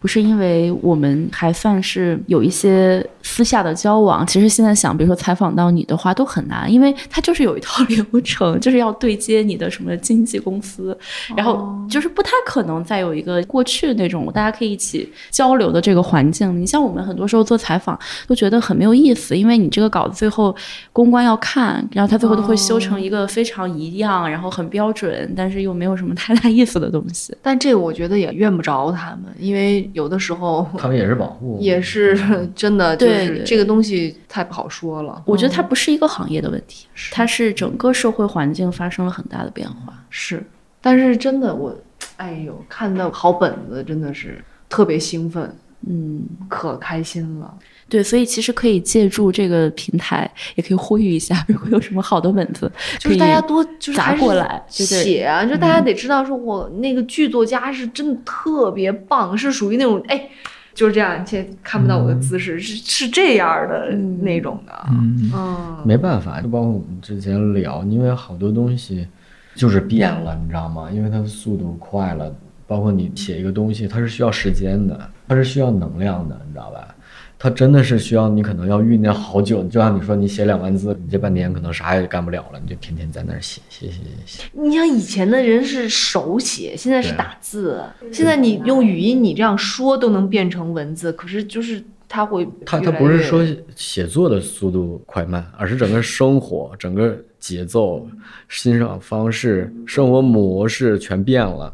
[0.00, 10.96] 不是因为我们还算是有一些私下的交往，其实现在想，比如说采访到你的话都很难，因为它就是有一套 流程，就是要对接你的什么经纪公司，
[11.36, 16.60] 然后就是不太可能再有一个过去那种大家可以一起交流的这个环境。
[16.60, 20.54] 你像我们很多时候做采访都觉得很没有意思，因为你这个稿子最后
[20.92, 27.36] 公关要看，然后他最后都会修成一个非常一样，然后很标准，但是又没有什么太大意思的东西。
[27.42, 32.16] 但这个我觉得也怨不着他们，因为有的时候他们也是保护， 也是
[32.54, 35.22] 真的，就是这个东西太不好说了。
[35.26, 39.92] 我觉得它嗯不是一个行业的问题，它是整个社会环境发生了很大的变化。
[40.10, 40.42] 是，
[40.80, 41.76] 但是真的我，
[42.16, 45.54] 哎呦，看到好本子真的是特别兴奋，
[45.86, 47.54] 嗯，可开心了。
[47.88, 60.28] 对，所以其实可以借助这个平台，也可以呼吁一下，如果有什么好的本子，就是大家多就是砸过来写啊，就大家得知道说，我那个剧作家是真的特别棒，是属于那种哎，
[60.74, 69.08] 就是这样，现在看不到我的姿势，是是这样的嗯那种的，嗯，嗯，没办法，就包括我们之前聊，因为好多东西
[69.54, 70.90] 就是变了，你知道吗？
[70.92, 72.30] 因为它的速度快了，
[72.66, 76.94] 包括你写一个东西，它是需要时间的，它是需要能量的，你知道吧？
[77.38, 84.42] 它真的是需要你可能要酝酿好久，就像你说，你写两万字，你这半年可能啥也干不了了，你就天天在那儿写写写写写。
[84.52, 87.80] 你像以前的人是手写，现在是打字，
[88.12, 98.04] 现在你用语音，你这样说都能变成文字，可是就是他会它越来越它不是说写作的速度快慢，而是整个生活、整个节奏、
[98.48, 101.72] 欣赏方式、生活模式全变了。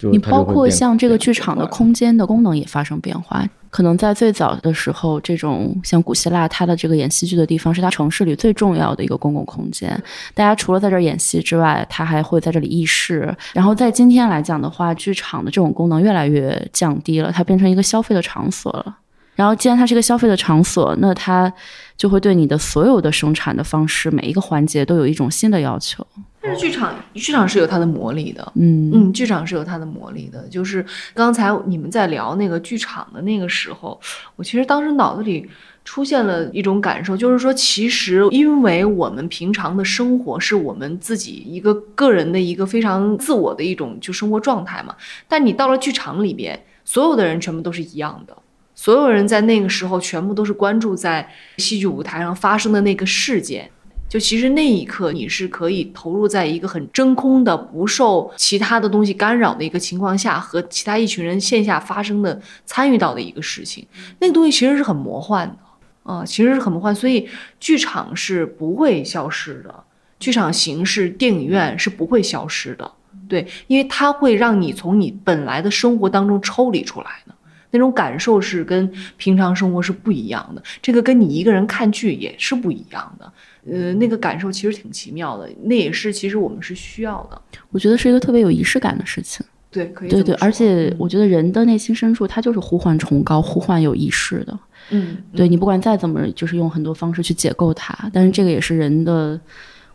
[0.00, 3.46] 就你包括像这个剧场的空间的功能也发生变化。
[3.68, 9.88] 可能在最早的时候，这种像古希腊，它的这个演戏剧的地方是它城市里最重要的一个公共空间。
[10.34, 13.32] 大家除了在这儿演戏之外，它还会在这里议事。
[13.52, 18.96] 然后在今天来讲的话，剧场的这种功能越来越降低了，它变成一个消费的场所了。
[19.40, 21.50] 然后，既然它是一个消费的场所，那它
[21.96, 26.06] 就会对你的所有的生产的方式，每一个环节都有一种新的要求。
[26.42, 30.46] 但是剧场剧场是有它的魔力的，嗯嗯，剧场是有它的魔力的。
[30.50, 30.84] 就是
[31.14, 33.98] 刚才你们在聊那个剧场的那个时候，
[34.36, 35.48] 我其实当时脑子里
[35.86, 44.94] 出现了一种感受，就是说，其实因为我们平常的生活是我们自己一个个人的一个非常自我的一种就生活状态嘛，
[45.26, 48.36] 但你到了剧场里边，所有的人全部都是一样的。
[48.80, 53.70] 所有人在那个时候全部都是关注在戏剧舞台上发生的那个事件，
[54.08, 63.86] 就其实那一刻，你是可以投入在一个很真空的、不受其他的东西干扰的一个情况下，和其他一群人线下发生的、参与到的一个事情。
[64.18, 66.94] 那个东西其实是很魔幻的啊、其实是很魔幻。
[66.94, 67.28] 所以
[67.58, 69.74] 剧场是不会消失的，
[70.18, 72.90] 剧场形式、电影院是不会消失的。
[73.28, 77.34] 对，因为它会让你从你本来的生活当中抽离出来的。
[77.70, 83.32] 那种感受是跟平常生活是不一样的，这个跟你一个人看剧也是不一样的。
[83.70, 87.40] 呃，那个感受其实挺奇妙的，那也是其实我们是需要的。
[87.70, 89.44] 我觉得是一个特别有仪式感的事情。
[89.70, 94.58] 对，可以对对，而且我觉得人的内心深处，他就是呼唤崇高、呼唤有仪式的。
[94.88, 99.38] 嗯，对你不管再怎么，就是用很多方式去解构它，但是这个也是人的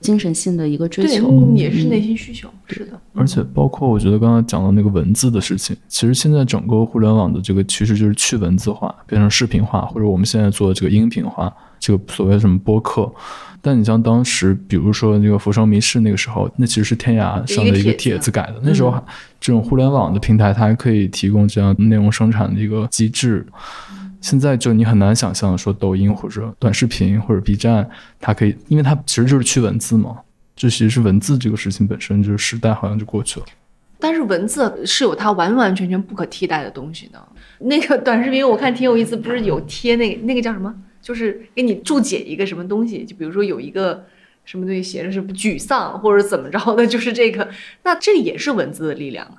[0.02, 3.00] 精神性的一个追求，嗯也是内嗯心需求，是的。
[3.14, 13.12] 而且包括我觉得刚刚讲到那个文字的事情，其实现在整个互联网的这个趋势就是去文字化，变成视频化，或者我们现在做的这个音频化，这个所谓什么播客。
[13.62, 18.60] 但你像当时，比如说那个《浮生迷事》那个时候，那其实是天涯上的一个帖子改的。
[18.62, 18.94] 那时候
[19.40, 23.44] 这种互联网的平台，它还可以提供这样内容生产的一个机制。
[24.26, 27.88] 现在就你很难想象说抖音或者短视频或者 B 站，
[28.20, 30.18] 它可以，因为它其实就是去文字嘛。
[30.56, 33.46] 就其实是文字这个事情本身，就是时代好像就过去了。
[34.00, 37.24] 但是文字是有它完完全全不可替代的东西的。
[37.60, 40.74] 那个短视频我看挺有意思，不是有贴那个那个叫什么？
[41.04, 44.04] 就是给你注解一个什么东西，就比如说有一个
[44.44, 47.48] 什么东西写着是沮丧或者怎么着的，就是这个，
[47.84, 49.38] 那这也是文字的力量啊。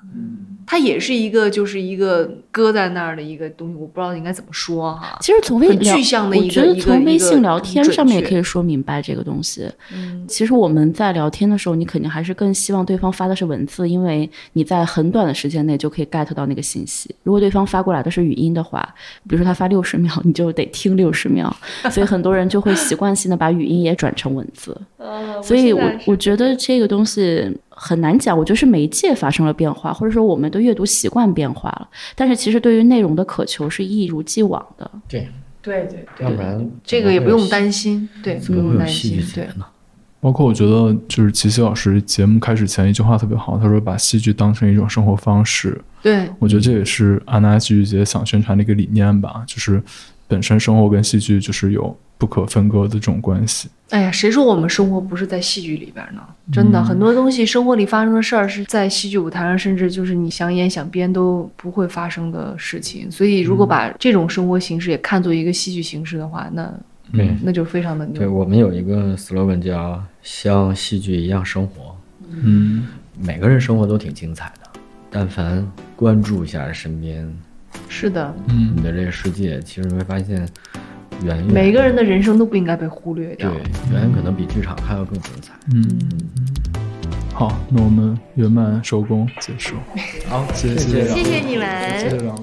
[0.67, 5.17] 它也是一个就是一个搁在那儿的一个东西，我不知道应该怎么说哈。
[5.21, 9.71] 其实从微很聊具象的我觉得从微信聊天上面也可以说明白这个东西。
[9.95, 17.15] 嗯，其实我们在聊天的时候，你肯定还是更希望对方发的是文字，因为你在很短的时间内就可以 get 到那个信息。
[17.23, 18.83] 如果对方发过来的是语音的话，
[19.29, 21.55] 比如说他发六十秒，你就得听六十秒，
[21.91, 24.77] 所以很多人就会习惯性的把语音也转成文字。
[24.99, 31.89] 呃所以我我觉得这个东西很难讲，我觉得是媒介发生了变化，或者说我们的阅读习惯变化了。
[32.15, 34.91] 但是其实对于内容的渴求是一如既往的。
[35.07, 35.29] 对，
[35.61, 39.45] 对对对，要不然这个也不用，担心，对，不用担心，对。
[39.57, 39.67] 呢？
[40.19, 49.81] 包括我觉得就是齐溪老师节目开始前一句话特别好，他说把戏剧当成一种生活方式，对，我觉得这也是安娜戏剧节想宣传的一个理念吧，就是
[50.27, 53.69] 本身生活跟戏剧就是有不可分割的这种关系。
[53.91, 56.21] 哎呀，谁说我们生活不是在戏剧里边呢？
[56.53, 63.11] 真的，很多东西生活里发生的事儿是在戏剧舞台上，甚至就是你想演想编都不会发生的事情。
[63.11, 66.73] 所以，如果把这种生活形式也看作一个戏剧形式的话，那
[67.13, 68.17] 对那就非常的牛。
[68.19, 71.97] 对我们有一个 slogan 叫“像戏剧一样生活
[72.29, 75.65] 嗯”，每个人生活都挺精彩的，但凡
[75.95, 77.33] 关注一下身边
[77.89, 80.49] 是的，嗯你的这个世界，其实你会发现
[81.25, 83.51] 远远每个人的人生都不应该被忽略掉。
[83.51, 83.59] 对
[83.93, 85.55] 远远可能比剧场还要更精彩。
[85.75, 85.99] 嗯，
[87.33, 89.75] 好，那我们圆满收工结束，
[90.29, 91.67] 好，谢谢谢谢谢你们。
[91.99, 92.43] 谢谢两位。